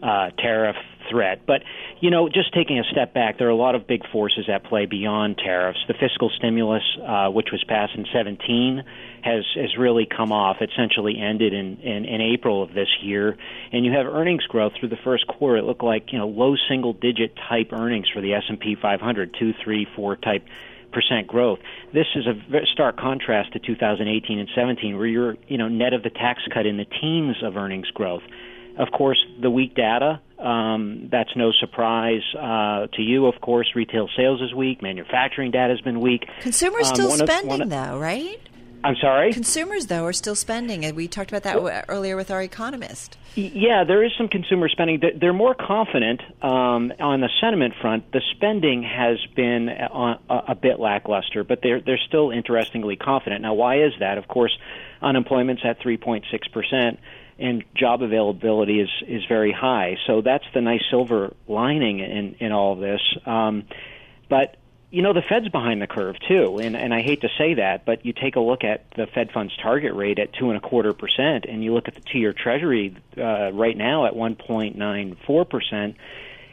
uh, 0.03 0.31
tariff 0.31 0.77
threat. 1.11 1.47
But 1.47 1.63
you 2.01 2.11
know, 2.11 2.29
just 2.29 2.53
taking 2.53 2.79
a 2.79 2.85
step 2.91 3.15
back, 3.15 3.39
there 3.39 3.47
are 3.47 3.51
a 3.51 3.57
lot 3.57 3.75
of 3.75 3.87
big 3.87 4.03
forces 4.11 4.49
at 4.49 4.65
play 4.65 4.87
beyond 4.87 5.39
tariffs. 5.39 5.79
The 5.87 5.95
fiscal 5.95 6.31
stimulus, 6.37 6.83
uh, 7.07 7.29
which 7.29 7.49
was 7.53 7.63
passed 7.65 7.95
in 7.95 8.07
17, 8.13 8.83
has 9.23 9.45
has 9.55 9.77
really 9.79 10.07
come 10.07 10.33
off. 10.33 10.57
Essentially 10.61 11.19
ended 11.21 11.55
in, 11.55 11.79
in 11.79 12.05
in 12.05 12.21
April 12.21 12.63
of 12.63 12.75
this 12.75 12.89
year, 13.03 13.37
and 13.71 13.85
you 13.85 13.93
have 13.93 14.07
earnings 14.07 14.45
growth 14.47 14.73
through 14.79 14.89
the 14.89 14.99
first 15.05 15.27
quarter. 15.27 15.59
It 15.59 15.65
looked 15.65 15.85
like 15.85 16.13
you 16.13 16.19
know 16.19 16.27
low 16.27 16.57
single 16.69 16.93
digit 16.93 17.37
type 17.49 17.73
earnings 17.73 18.09
for 18.13 18.21
the 18.21 18.35
S 18.35 18.45
and 18.49 18.59
P 18.59 18.75
500, 18.75 19.37
two, 19.39 19.55
three, 19.63 19.87
four 19.95 20.17
type 20.17 20.45
percent 20.93 21.27
growth. 21.27 21.59
This 21.93 22.07
is 22.15 22.27
a 22.27 22.35
very 22.51 22.69
stark 22.73 22.97
contrast 22.99 23.53
to 23.55 23.59
2018 23.59 24.39
and 24.39 24.49
17, 24.55 24.97
where 24.97 25.07
you're 25.07 25.37
you 25.49 25.59
know 25.59 25.69
net 25.69 25.93
of 25.95 26.03
the 26.03 26.11
tax 26.11 26.41
cut 26.53 26.67
in 26.67 26.77
the 26.77 26.87
teens 27.01 27.37
of 27.43 27.57
earnings 27.57 27.89
growth. 27.95 28.23
Of 28.79 28.89
course, 28.91 29.23
the 29.41 29.51
weak 29.51 29.75
data. 29.75 30.21
Um, 30.39 31.09
that's 31.13 31.31
no 31.37 31.53
surprise 31.61 32.23
uh, 32.37 32.87
to 32.97 33.03
you. 33.03 33.27
Of 33.27 33.41
course, 33.41 33.69
retail 33.77 34.09
sales 34.17 34.41
is 34.43 34.53
weak. 34.55 34.83
Manufacturing 34.83 35.51
data 35.51 35.73
has 35.73 35.81
been 35.83 36.01
weak. 36.01 36.25
Consumers 36.41 36.89
Um, 36.89 36.95
still 36.95 37.11
spending, 37.13 37.61
of- 37.63 37.71
though, 37.71 37.99
right? 37.99 38.41
I'm 38.85 38.97
sorry. 38.97 39.33
Consumers, 39.33 39.87
though, 39.87 40.05
are 40.05 40.13
still 40.13 40.35
spending, 40.35 40.85
and 40.85 40.97
we 40.97 41.07
talked 41.09 41.31
about 41.31 41.45
that 41.45 41.55
w- 41.55 41.75
earlier 41.89 42.17
with 42.17 42.31
our 42.31 42.43
economist. 42.43 43.17
Yeah, 43.35 43.85
there 43.85 44.05
is 44.05 44.11
some 44.19 44.29
consumer 44.29 44.69
spending. 44.69 45.01
They're- 45.01 45.33
more 45.33 45.55
confident 45.55 46.21
um, 46.43 46.93
on 47.01 47.21
the 47.21 47.31
sentiment 47.41 47.75
front. 47.81 48.11
The 48.13 48.21
spending 48.37 48.83
has 48.83 49.19
been 49.35 49.69
a, 49.69 50.19
a 50.29 50.37
a 50.49 50.55
bit 50.55 50.79
lackluster, 50.79 51.43
but 51.43 51.61
they're 51.63 51.81
they're 51.81 52.01
still 52.09 52.31
interestingly 52.31 52.97
confident. 52.97 53.41
Now, 53.43 53.55
why 53.55 53.83
is 53.83 53.93
that? 54.01 54.19
Of 54.19 54.29
course, 54.29 54.57
unemployment's 55.01 55.63
at 55.65 55.81
3.6 55.81 56.23
percent, 56.53 56.99
and 57.39 57.65
job 57.75 58.03
availability 58.03 58.81
is 58.81 58.91
is 59.09 59.23
very 59.29 59.53
high. 59.53 59.97
So 60.07 60.21
that's 60.21 60.45
the 60.53 60.61
nice 60.61 60.83
silver 60.91 61.33
lining 61.49 62.01
in 62.01 62.35
in 62.41 62.53
all 62.53 62.75
of 62.75 62.81
this. 62.81 63.01
Um, 63.25 63.65
but 64.29 64.57
you 64.93 65.01
know 65.01 65.15
the 65.15 65.23
Fed's 65.23 65.49
behind 65.49 65.81
the 65.81 65.87
curve 65.87 66.17
too, 66.29 66.59
and 66.59 66.77
and 66.77 66.93
I 66.93 67.01
hate 67.01 67.23
to 67.23 67.31
say 67.39 67.55
that, 67.55 67.87
but 67.87 68.05
you 68.05 68.13
take 68.13 68.37
a 68.37 68.41
look 68.41 68.63
at 68.63 68.91
the 68.91 69.07
Fed 69.07 69.33
funds 69.33 69.57
target 69.57 69.95
rate 69.95 70.19
at 70.19 70.35
two 70.35 70.51
and 70.51 70.59
a 70.59 70.61
quarter 70.61 70.93
percent, 70.93 71.47
and 71.49 71.65
you 71.65 71.73
look 71.73 71.89
at 71.89 71.95
the 71.95 72.03
two-year 72.03 72.35
Treasury 72.35 72.95
uh, 73.17 73.51
right 73.53 73.77
now 73.77 74.05
at 74.05 74.15
one 74.15 74.37
point 74.37 74.77
nine 74.77 75.17
four 75.27 75.47
percent, 75.47 75.97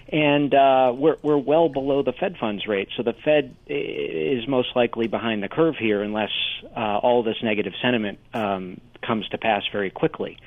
and 0.07 0.53
uh, 0.53 0.93
we're 0.95 1.17
we're 1.21 1.37
well 1.37 1.67
below 1.67 2.01
the 2.01 2.13
Fed 2.13 2.37
funds 2.37 2.65
rate. 2.65 2.87
So 2.95 3.03
the 3.03 3.11
Fed 3.11 3.57
is 3.67 4.47
most 4.47 4.73
likely 4.73 5.07
behind 5.07 5.43
the 5.43 5.49
curve 5.49 5.75
here, 5.75 6.01
unless 6.01 6.31
uh, 6.75 6.79
all 6.79 7.23
this 7.23 7.43
negative 7.43 7.73
sentiment 7.81 8.19
um, 8.33 8.79
comes 9.05 9.27
to 9.29 9.37
pass 9.37 9.63
very 9.69 9.89
quickly. 9.89 10.37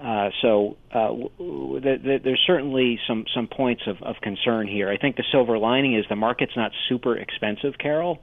Uh, 0.00 0.30
so 0.40 0.76
uh, 0.92 1.08
w- 1.08 1.30
w- 1.38 1.80
th- 1.80 2.02
th- 2.02 2.22
there's 2.22 2.42
certainly 2.46 2.98
some 3.06 3.26
some 3.34 3.46
points 3.46 3.82
of, 3.86 4.02
of 4.02 4.16
concern 4.22 4.66
here. 4.66 4.88
I 4.88 4.96
think 4.96 5.16
the 5.16 5.24
silver 5.30 5.58
lining 5.58 5.94
is 5.94 6.06
the 6.08 6.16
market's 6.16 6.56
not 6.56 6.72
super 6.88 7.16
expensive, 7.16 7.76
Carol. 7.76 8.18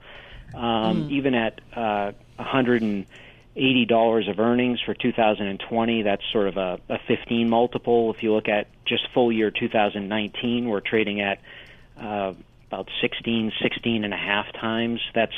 Um, 0.54 1.08
Even 1.10 1.34
at 1.34 1.60
uh, 1.76 2.12
180 2.36 3.84
dollars 3.84 4.28
of 4.28 4.40
earnings 4.40 4.80
for 4.80 4.94
2020, 4.94 6.02
that's 6.02 6.22
sort 6.32 6.48
of 6.48 6.56
a, 6.56 6.80
a 6.88 6.98
15 7.06 7.48
multiple. 7.48 8.12
If 8.12 8.22
you 8.24 8.34
look 8.34 8.48
at 8.48 8.66
just 8.84 9.06
full 9.14 9.30
year 9.30 9.50
2019, 9.52 10.68
we're 10.68 10.80
trading 10.80 11.20
at 11.20 11.38
uh, 12.00 12.32
about 12.66 12.88
16, 13.00 13.52
16 13.62 14.04
and 14.04 14.12
a 14.12 14.16
half 14.16 14.52
times. 14.52 15.00
That's 15.14 15.32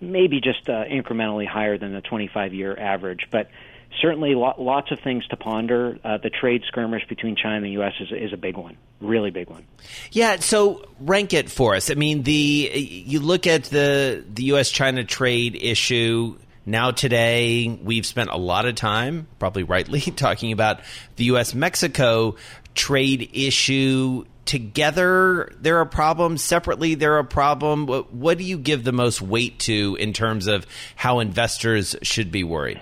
maybe 0.00 0.40
just 0.40 0.68
uh, 0.68 0.84
incrementally 0.84 1.46
higher 1.46 1.76
than 1.76 1.92
the 1.92 2.00
25 2.00 2.54
year 2.54 2.78
average, 2.78 3.28
but 3.30 3.50
certainly 4.00 4.34
lo- 4.34 4.54
lots 4.58 4.90
of 4.90 5.00
things 5.00 5.26
to 5.28 5.36
ponder. 5.36 5.98
Uh, 6.04 6.18
the 6.18 6.30
trade 6.30 6.62
skirmish 6.66 7.06
between 7.08 7.36
China 7.36 7.56
and 7.56 7.64
the 7.64 7.70
U.S. 7.70 7.92
is, 8.00 8.12
is 8.12 8.32
a 8.32 8.36
big 8.36 8.56
one, 8.56 8.76
really 9.00 9.30
big 9.30 9.48
one. 9.48 9.64
Yeah, 10.12 10.36
so 10.36 10.84
rank 11.00 11.32
it 11.32 11.50
for 11.50 11.74
us. 11.74 11.90
I 11.90 11.94
mean, 11.94 12.22
the 12.22 12.32
you 12.74 13.20
look 13.20 13.46
at 13.46 13.64
the 13.64 14.24
the 14.32 14.44
U.S. 14.44 14.70
China 14.70 15.04
trade 15.04 15.56
issue. 15.60 16.36
Now, 16.66 16.92
today, 16.92 17.68
we've 17.82 18.06
spent 18.06 18.30
a 18.30 18.38
lot 18.38 18.64
of 18.64 18.74
time, 18.74 19.26
probably 19.38 19.64
rightly, 19.64 20.00
talking 20.16 20.50
about 20.50 20.80
the 21.16 21.24
U.S. 21.24 21.54
Mexico 21.54 22.36
trade 22.74 23.30
issue. 23.32 24.24
Together, 24.46 25.50
there 25.58 25.78
are 25.78 25.86
problems. 25.86 26.42
Separately, 26.42 26.94
there 26.94 27.14
are 27.14 27.20
a 27.20 27.24
problem. 27.24 27.86
What, 27.86 28.12
what 28.12 28.36
do 28.36 28.44
you 28.44 28.58
give 28.58 28.84
the 28.84 28.92
most 28.92 29.22
weight 29.22 29.58
to 29.60 29.96
in 29.98 30.12
terms 30.12 30.46
of 30.46 30.66
how 30.96 31.20
investors 31.20 31.96
should 32.02 32.30
be 32.30 32.44
worried? 32.44 32.78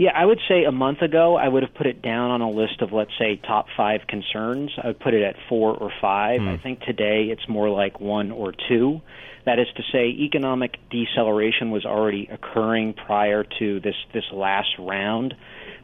Yeah, 0.00 0.12
I 0.14 0.24
would 0.24 0.40
say 0.48 0.64
a 0.64 0.72
month 0.72 1.02
ago, 1.02 1.36
I 1.36 1.46
would 1.46 1.62
have 1.62 1.74
put 1.74 1.86
it 1.86 2.00
down 2.00 2.30
on 2.30 2.40
a 2.40 2.48
list 2.48 2.80
of, 2.80 2.90
let's 2.90 3.10
say, 3.18 3.36
top 3.36 3.66
five 3.76 4.00
concerns. 4.08 4.70
I 4.82 4.86
would 4.86 4.98
put 4.98 5.12
it 5.12 5.22
at 5.22 5.36
four 5.50 5.76
or 5.76 5.92
five. 6.00 6.40
Hmm. 6.40 6.48
I 6.48 6.56
think 6.56 6.80
today 6.80 7.24
it's 7.24 7.46
more 7.46 7.68
like 7.68 8.00
one 8.00 8.30
or 8.30 8.54
two. 8.66 9.02
That 9.44 9.58
is 9.58 9.66
to 9.76 9.82
say, 9.92 10.06
economic 10.06 10.78
deceleration 10.88 11.70
was 11.70 11.84
already 11.84 12.30
occurring 12.32 12.94
prior 12.94 13.44
to 13.58 13.80
this, 13.80 13.94
this 14.14 14.24
last 14.32 14.70
round. 14.78 15.34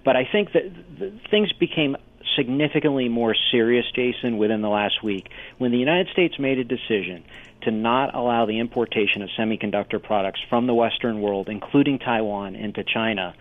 But 0.02 0.16
I 0.16 0.26
think 0.32 0.52
that 0.54 0.62
the, 0.98 1.12
things 1.30 1.52
became 1.52 1.98
significantly 2.38 3.10
more 3.10 3.36
serious, 3.52 3.84
Jason, 3.94 4.38
within 4.38 4.62
the 4.62 4.70
last 4.70 5.02
week 5.02 5.28
when 5.58 5.72
the 5.72 5.78
United 5.78 6.08
States 6.14 6.38
made 6.38 6.58
a 6.58 6.64
decision 6.64 7.22
to 7.62 7.70
not 7.70 8.14
allow 8.14 8.46
the 8.46 8.60
importation 8.60 9.20
of 9.20 9.28
semiconductor 9.38 10.02
products 10.02 10.40
from 10.48 10.66
the 10.66 10.74
Western 10.74 11.20
world, 11.20 11.50
including 11.50 11.98
Taiwan, 11.98 12.56
into 12.56 12.82
China. 12.82 13.34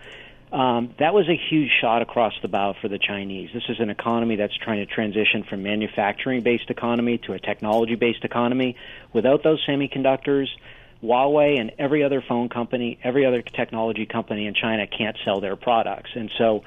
Um, 0.56 0.94
that 0.98 1.12
was 1.12 1.28
a 1.28 1.36
huge 1.36 1.70
shot 1.82 2.00
across 2.00 2.32
the 2.40 2.48
bow 2.48 2.74
for 2.80 2.88
the 2.88 2.98
Chinese. 2.98 3.50
This 3.52 3.64
is 3.68 3.78
an 3.78 3.90
economy 3.90 4.36
that's 4.36 4.56
trying 4.56 4.78
to 4.78 4.86
transition 4.86 5.42
from 5.42 5.62
manufacturing-based 5.62 6.70
economy 6.70 7.18
to 7.26 7.34
a 7.34 7.38
technology-based 7.38 8.24
economy. 8.24 8.74
Without 9.12 9.42
those 9.42 9.62
semiconductors, 9.68 10.46
Huawei 11.02 11.60
and 11.60 11.72
every 11.78 12.02
other 12.02 12.22
phone 12.26 12.48
company, 12.48 12.98
every 13.04 13.26
other 13.26 13.42
technology 13.42 14.06
company 14.06 14.46
in 14.46 14.54
China 14.54 14.86
can't 14.86 15.18
sell 15.26 15.42
their 15.42 15.56
products, 15.56 16.12
and 16.14 16.30
so 16.38 16.64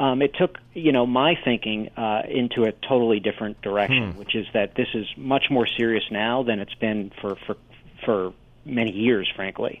um, 0.00 0.20
it 0.20 0.34
took 0.34 0.58
you 0.74 0.90
know 0.90 1.06
my 1.06 1.36
thinking 1.44 1.90
uh, 1.96 2.22
into 2.28 2.64
a 2.64 2.72
totally 2.72 3.20
different 3.20 3.62
direction, 3.62 4.12
Hmm. 4.12 4.18
which 4.18 4.34
is 4.34 4.48
that 4.52 4.74
this 4.74 4.88
is 4.94 5.06
much 5.16 5.48
more 5.48 5.66
serious 5.68 6.02
now 6.10 6.42
than 6.42 6.58
it's 6.58 6.74
been 6.74 7.12
for 7.20 7.36
for 7.46 7.56
for 8.04 8.32
many 8.64 8.90
years, 8.90 9.30
frankly. 9.36 9.80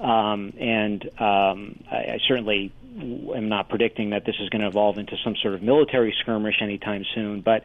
Um, 0.00 0.54
and 0.58 1.04
um, 1.20 1.84
I, 1.90 1.96
I 1.96 2.18
certainly 2.26 2.72
am 2.96 3.48
not 3.48 3.68
predicting 3.68 4.10
that 4.10 4.24
this 4.24 4.36
is 4.40 4.48
going 4.48 4.62
to 4.62 4.68
evolve 4.68 4.98
into 4.98 5.16
some 5.22 5.36
sort 5.36 5.54
of 5.54 5.62
military 5.62 6.14
skirmish 6.20 6.56
anytime 6.60 7.04
soon. 7.14 7.40
But 7.40 7.64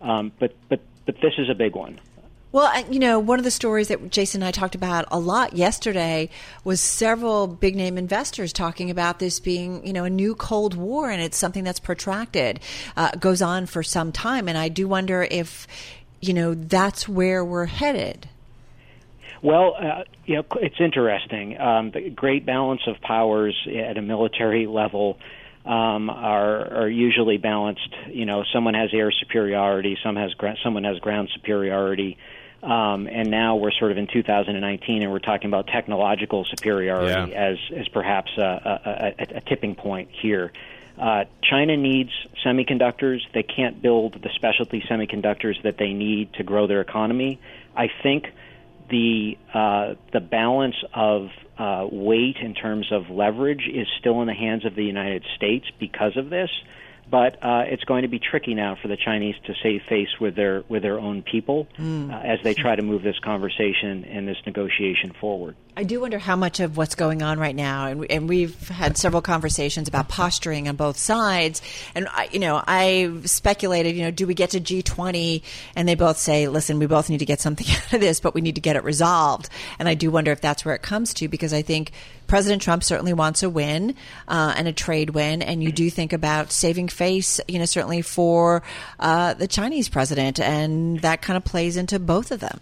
um, 0.00 0.32
but 0.38 0.54
but 0.68 0.80
but 1.06 1.16
this 1.20 1.34
is 1.38 1.48
a 1.48 1.54
big 1.54 1.74
one. 1.74 2.00
Well, 2.50 2.72
you 2.90 2.98
know, 2.98 3.18
one 3.18 3.38
of 3.38 3.44
the 3.44 3.50
stories 3.50 3.88
that 3.88 4.10
Jason 4.10 4.40
and 4.40 4.48
I 4.48 4.52
talked 4.52 4.74
about 4.74 5.04
a 5.10 5.18
lot 5.18 5.54
yesterday 5.54 6.30
was 6.64 6.80
several 6.80 7.46
big 7.46 7.76
name 7.76 7.98
investors 7.98 8.54
talking 8.54 8.90
about 8.90 9.18
this 9.18 9.38
being, 9.38 9.86
you 9.86 9.92
know, 9.92 10.04
a 10.04 10.10
new 10.10 10.34
Cold 10.34 10.74
War 10.74 11.10
and 11.10 11.20
it's 11.20 11.36
something 11.36 11.62
that's 11.62 11.78
protracted, 11.78 12.60
uh, 12.96 13.10
goes 13.20 13.42
on 13.42 13.66
for 13.66 13.82
some 13.82 14.12
time. 14.12 14.48
And 14.48 14.56
I 14.56 14.70
do 14.70 14.88
wonder 14.88 15.28
if, 15.30 15.66
you 16.22 16.32
know, 16.32 16.54
that's 16.54 17.06
where 17.06 17.44
we're 17.44 17.66
headed. 17.66 18.26
Well, 19.42 19.76
uh, 19.78 20.04
you 20.26 20.36
know, 20.36 20.44
it's 20.56 20.80
interesting. 20.80 21.58
Um, 21.60 21.90
the 21.90 22.10
great 22.10 22.44
balance 22.44 22.82
of 22.86 23.00
powers 23.00 23.56
at 23.68 23.96
a 23.96 24.02
military 24.02 24.66
level 24.66 25.18
um, 25.64 26.10
are 26.10 26.82
are 26.82 26.88
usually 26.88 27.36
balanced. 27.36 27.94
You 28.08 28.24
know, 28.26 28.44
someone 28.52 28.74
has 28.74 28.90
air 28.92 29.10
superiority, 29.12 29.96
some 30.02 30.16
has 30.16 30.34
gra- 30.34 30.56
someone 30.62 30.84
has 30.84 30.98
ground 30.98 31.30
superiority. 31.34 32.16
Um, 32.60 33.06
and 33.06 33.30
now 33.30 33.54
we're 33.54 33.70
sort 33.70 33.92
of 33.92 33.98
in 33.98 34.08
2019, 34.08 35.02
and 35.02 35.12
we're 35.12 35.20
talking 35.20 35.46
about 35.46 35.68
technological 35.68 36.44
superiority 36.44 37.30
Yeah. 37.30 37.50
as 37.50 37.58
as 37.76 37.88
perhaps 37.88 38.32
a, 38.36 38.42
a, 39.22 39.24
a, 39.34 39.36
a 39.36 39.40
tipping 39.42 39.76
point 39.76 40.08
here. 40.10 40.52
Uh, 40.98 41.24
China 41.48 41.76
needs 41.76 42.10
semiconductors. 42.44 43.20
They 43.32 43.44
can't 43.44 43.80
build 43.80 44.20
the 44.20 44.30
specialty 44.34 44.80
semiconductors 44.90 45.62
that 45.62 45.76
they 45.78 45.92
need 45.92 46.32
to 46.34 46.42
grow 46.42 46.66
their 46.66 46.80
economy. 46.80 47.38
I 47.76 47.88
think 48.02 48.32
the 48.90 49.34
uh, 49.54 49.94
the 50.12 50.20
balance 50.20 50.76
of 50.94 51.28
uh, 51.58 51.86
weight 51.90 52.36
in 52.42 52.54
terms 52.54 52.86
of 52.92 53.10
leverage 53.10 53.68
is 53.72 53.86
still 53.98 54.20
in 54.20 54.26
the 54.26 54.34
hands 54.34 54.64
of 54.64 54.74
the 54.74 54.84
United 54.84 55.24
States 55.36 55.66
because 55.78 56.16
of 56.16 56.30
this. 56.30 56.50
But 57.10 57.42
uh, 57.42 57.64
it's 57.66 57.84
going 57.84 58.02
to 58.02 58.08
be 58.08 58.18
tricky 58.18 58.54
now 58.54 58.76
for 58.80 58.88
the 58.88 58.96
Chinese 58.96 59.34
to 59.46 59.54
save 59.62 59.82
face 59.88 60.08
with 60.20 60.34
their 60.34 60.62
with 60.68 60.82
their 60.82 60.98
own 60.98 61.22
people 61.22 61.66
Mm. 61.78 62.12
uh, 62.12 62.18
as 62.18 62.38
they 62.42 62.54
try 62.54 62.76
to 62.76 62.82
move 62.82 63.02
this 63.02 63.18
conversation 63.20 64.04
and 64.04 64.28
this 64.28 64.36
negotiation 64.46 65.12
forward. 65.20 65.56
I 65.76 65.84
do 65.84 66.00
wonder 66.00 66.18
how 66.18 66.34
much 66.34 66.58
of 66.60 66.76
what's 66.76 66.96
going 66.96 67.22
on 67.22 67.38
right 67.38 67.54
now, 67.54 67.86
and, 67.86 68.04
and 68.10 68.28
we've 68.28 68.68
had 68.68 68.96
several 68.98 69.22
conversations 69.22 69.86
about 69.86 70.08
posturing 70.08 70.68
on 70.68 70.74
both 70.76 70.96
sides. 70.96 71.62
And 71.94 72.08
I, 72.10 72.28
you 72.32 72.40
know, 72.40 72.62
I 72.66 73.12
speculated, 73.24 73.94
you 73.96 74.02
know, 74.02 74.10
do 74.10 74.26
we 74.26 74.34
get 74.34 74.50
to 74.50 74.60
G20? 74.60 75.42
And 75.76 75.88
they 75.88 75.94
both 75.94 76.18
say, 76.18 76.48
listen, 76.48 76.80
we 76.80 76.86
both 76.86 77.08
need 77.08 77.18
to 77.18 77.24
get 77.26 77.40
something 77.40 77.66
out 77.70 77.92
of 77.92 78.00
this, 78.00 78.18
but 78.18 78.34
we 78.34 78.40
need 78.40 78.56
to 78.56 78.60
get 78.60 78.74
it 78.76 78.82
resolved. 78.82 79.48
And 79.78 79.88
I 79.88 79.94
do 79.94 80.10
wonder 80.10 80.32
if 80.32 80.40
that's 80.40 80.64
where 80.64 80.74
it 80.74 80.82
comes 80.82 81.14
to, 81.14 81.28
because 81.28 81.52
I 81.52 81.62
think 81.62 81.92
President 82.28 82.62
Trump 82.62 82.84
certainly 82.84 83.12
wants 83.12 83.42
a 83.42 83.50
win 83.50 83.96
uh, 84.28 84.54
and 84.56 84.68
a 84.68 84.72
trade 84.72 85.10
win, 85.10 85.42
and 85.42 85.62
you 85.62 85.72
do 85.72 85.90
think 85.90 86.12
about 86.12 86.52
saving 86.52 86.86
face, 86.88 87.40
you 87.48 87.58
know, 87.58 87.64
certainly 87.64 88.02
for 88.02 88.62
uh, 89.00 89.34
the 89.34 89.48
Chinese 89.48 89.88
president, 89.88 90.38
and 90.38 91.00
that 91.00 91.22
kind 91.22 91.36
of 91.36 91.44
plays 91.44 91.76
into 91.76 91.98
both 91.98 92.30
of 92.30 92.40
them. 92.40 92.60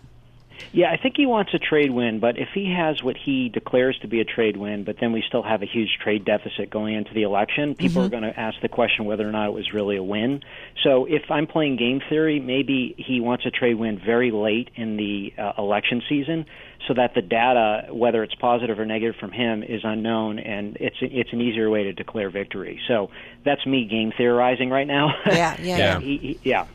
Yeah, 0.73 0.91
I 0.91 0.97
think 0.97 1.15
he 1.17 1.27
wants 1.27 1.53
a 1.55 1.59
trade 1.59 1.91
win, 1.91 2.19
but 2.19 2.39
if 2.39 2.49
he 2.55 2.73
has 2.73 3.03
what 3.03 3.17
he 3.17 3.49
declares 3.49 3.99
to 4.01 4.09
be 4.09 4.21
a 4.21 4.25
trade 4.25 4.57
win, 4.57 4.85
but 4.85 4.97
then 5.01 5.13
we 5.13 5.23
still 5.27 5.43
have 5.43 5.63
a 5.63 5.67
huge 5.67 5.99
trade 6.03 6.25
deficit 6.25 6.71
going 6.71 6.95
into 6.95 7.13
the 7.15 7.23
election, 7.23 7.75
people 7.75 8.03
Mhm. 8.03 8.07
are 8.07 8.09
going 8.09 8.23
to 8.23 8.39
ask 8.41 8.61
the 8.61 8.69
question 8.69 9.05
whether 9.05 9.27
or 9.27 9.33
not 9.33 9.49
it 9.49 9.53
was 9.53 9.73
really 9.73 9.97
a 9.97 10.03
win. 10.03 10.43
So 10.83 11.05
if 11.07 11.31
I'm 11.31 11.47
playing 11.47 11.77
game 11.77 12.01
theory, 12.09 12.41
maybe 12.41 12.95
he 12.99 13.21
wants 13.21 13.45
a 13.47 13.51
trade 13.51 13.75
win 13.77 13.99
very 13.99 14.31
late 14.31 14.71
in 14.77 14.97
the 14.97 15.33
uh, 15.39 15.53
election 15.59 16.03
season 16.09 16.47
so 16.87 16.95
that 16.95 17.15
the 17.15 17.23
data, 17.23 17.89
whether 17.93 18.23
it's 18.23 18.35
positive 18.37 18.79
or 18.79 18.87
negative 18.87 19.17
from 19.17 19.33
him, 19.33 19.63
is 19.63 19.81
unknown, 19.85 20.39
and 20.39 20.77
it's 20.81 20.97
it's 21.01 21.33
an 21.33 21.41
easier 21.41 21.69
way 21.71 21.85
to 21.85 21.93
declare 21.93 22.31
victory. 22.31 22.81
So 22.89 23.11
that's 23.45 23.65
me 23.67 23.85
game 23.87 24.13
theorizing 24.17 24.71
right 24.71 24.87
now. 24.87 25.15
Yeah, 25.27 25.57
yeah, 25.61 25.61
yeah. 25.79 26.01
He- 26.01 26.17
he- 26.19 26.39
yeah. 26.45 26.67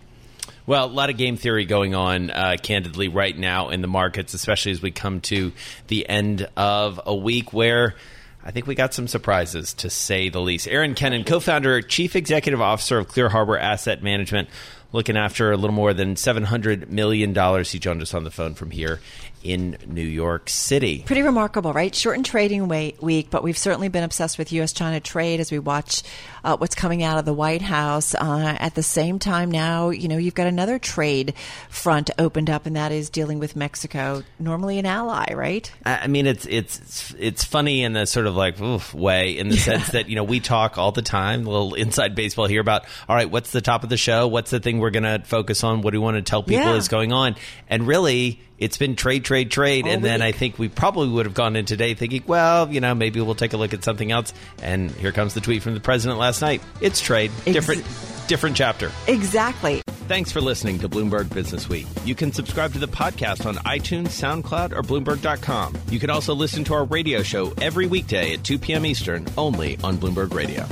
Well, 0.68 0.86
a 0.86 0.88
lot 0.88 1.10
of 1.10 1.18
game 1.18 1.38
theory 1.38 1.66
going 1.66 1.96
on, 1.96 2.30
uh, 2.30 2.56
candidly, 2.62 3.08
right 3.08 3.36
now 3.38 3.70
in 3.70 3.82
the 3.82 3.88
markets, 3.88 4.34
especially 4.34 4.72
as 4.72 4.82
we 4.82 4.92
come 4.92 5.20
to 5.22 5.52
the 5.88 6.08
end 6.08 6.48
of 6.56 7.02
a 7.06 7.16
week 7.16 7.52
where 7.52 7.96
I 8.44 8.52
think 8.52 8.68
we 8.68 8.76
got 8.76 8.94
some 8.94 9.08
surprises, 9.08 9.74
to 9.76 9.90
say 9.90 10.30
the 10.30 10.40
least. 10.40 10.68
Aaron 10.68 10.94
Kennon, 10.96 11.24
co 11.24 11.40
founder, 11.40 11.82
chief 11.82 12.16
executive 12.16 12.62
officer 12.62 12.98
of 13.00 13.08
Clear 13.08 13.30
Harbor 13.30 13.58
Asset 13.58 14.02
Management, 14.04 14.50
looking 14.92 15.18
after 15.18 15.52
a 15.52 15.58
little 15.58 15.76
more 15.76 15.94
than 15.94 16.16
$700 16.16 16.90
million. 16.90 17.34
He 17.64 17.80
joined 17.80 18.02
us 18.02 18.14
on 18.14 18.24
the 18.24 18.32
phone 18.32 18.54
from 18.56 18.72
here 18.72 19.00
in 19.44 19.78
New 19.88 20.02
York 20.04 20.50
City. 20.50 21.04
Pretty 21.06 21.22
remarkable, 21.22 21.74
right? 21.74 21.94
Shortened 21.94 22.26
trading 22.26 22.68
week, 22.68 23.30
but 23.30 23.44
we've 23.44 23.58
certainly 23.58 23.88
been 23.90 24.04
obsessed 24.04 24.38
with 24.38 24.52
U.S. 24.54 24.74
China 24.74 25.00
trade 25.00 25.40
as 25.40 25.52
we 25.52 25.60
watch 25.60 26.04
uh, 26.44 26.58
what's 26.58 26.76
coming 26.76 27.04
out 27.04 27.18
of 27.18 27.26
the 27.26 27.34
White 27.34 27.62
House. 27.62 28.16
Uh, 28.16 28.56
at 28.60 28.76
the 28.76 28.84
same 28.84 29.20
time, 29.20 29.52
now, 29.52 29.90
you 29.90 30.08
know, 30.08 30.18
you've 30.18 30.34
got 30.36 30.48
another 30.48 30.80
trade 30.80 31.34
front 31.70 32.10
opened 32.20 32.50
up, 32.50 32.66
and 32.66 32.76
that 32.76 32.92
is 32.92 33.10
dealing 33.10 33.40
with 33.40 33.56
Mexico, 33.56 34.24
normally 34.40 34.78
an 34.80 34.86
ally, 34.86 35.34
right? 35.34 35.72
I 35.86 36.00
I 36.04 36.08
mean, 36.08 36.26
it's 36.28 36.46
it's 36.46 37.14
it's 37.20 37.44
funny 37.44 37.84
in 37.84 37.96
a 37.96 38.06
sort 38.06 38.26
of 38.28 38.36
like 38.36 38.60
oof 38.60 38.94
way, 38.94 39.38
in 39.38 39.50
the 39.50 39.58
sense 39.58 39.90
that 39.90 40.10
you 40.10 40.16
know 40.16 40.24
we 40.24 40.40
talk 40.40 40.78
all 40.78 40.92
the 40.92 41.02
time, 41.02 41.46
a 41.46 41.50
little 41.50 41.74
inside 41.76 42.16
baseball 42.16 42.48
here 42.48 42.62
about 42.62 42.86
all 43.08 43.16
right, 43.16 43.30
what's 43.30 43.52
the 43.52 43.62
top 43.62 43.84
of 43.84 43.90
the 43.90 43.98
show? 43.98 44.28
What's 44.28 44.52
the 44.52 44.60
thing 44.60 44.80
we're 44.80 44.90
going 44.90 45.04
to 45.04 45.22
focus 45.26 45.64
on? 45.64 45.82
What 45.82 45.92
do 45.92 46.00
we 46.00 46.04
want 46.04 46.18
to 46.18 46.22
tell 46.24 46.42
people 46.44 46.66
Yeah. 46.66 46.76
is 46.76 46.88
going 46.88 47.12
on? 47.14 47.36
And 47.70 47.86
really, 47.88 48.40
it's 48.62 48.78
been 48.78 48.96
trade, 48.96 49.26
trade, 49.26 49.50
trade, 49.50 49.86
All 49.86 49.92
and 49.92 50.06
then 50.06 50.22
I 50.22 50.32
think 50.32 50.60
we 50.60 50.70
probably 50.70 51.10
would 51.10 51.26
have 51.26 51.34
gone 51.34 51.56
in 51.56 51.66
today 51.66 51.96
thinking, 51.96 52.24
well, 52.28 52.72
you 52.72 52.80
know, 52.80 52.94
maybe 52.94 53.20
we'll 53.20 53.36
take 53.36 53.54
a 53.54 53.58
look 53.58 53.74
at 53.74 53.84
something 53.84 54.12
else. 54.12 54.34
And 54.62 54.92
here 54.92 55.12
comes 55.12 55.34
the 55.34 55.42
tweet 55.42 55.64
from 55.64 55.74
the 55.74 55.80
president 55.80 56.20
last 56.20 56.42
night. 56.42 56.62
It's 56.80 57.02
trade, 57.02 57.32
different, 57.44 57.84
different 58.28 58.56
chapter. 58.56 58.92
Exactly. 59.08 59.82
Thanks 60.08 60.32
for 60.32 60.42
listening 60.42 60.78
to 60.80 60.90
Bloomberg 60.90 61.34
Business 61.34 61.68
Week. 61.68 61.88
You 62.06 62.14
can 62.14 62.32
subscribe 62.32 62.74
to 62.74 62.80
the 62.80 62.88
podcast 62.88 63.48
on 63.48 63.56
iTunes, 63.56 64.10
SoundCloud, 64.10 64.74
or 64.74 64.84
Bloomberg.com. 64.84 65.76
You 65.90 66.00
can 66.00 66.12
also 66.12 66.36
listen 66.36 66.64
to 66.66 66.76
our 66.76 66.86
radio 66.86 67.24
show 67.24 67.54
every 67.62 67.88
weekday 67.88 68.34
at 68.34 68.44
2 68.44 68.60
p.m. 68.60 68.86
Eastern, 68.86 69.26
only 69.38 69.80
on 69.84 69.98
Bloomberg 69.98 70.34
Radio. 70.34 70.68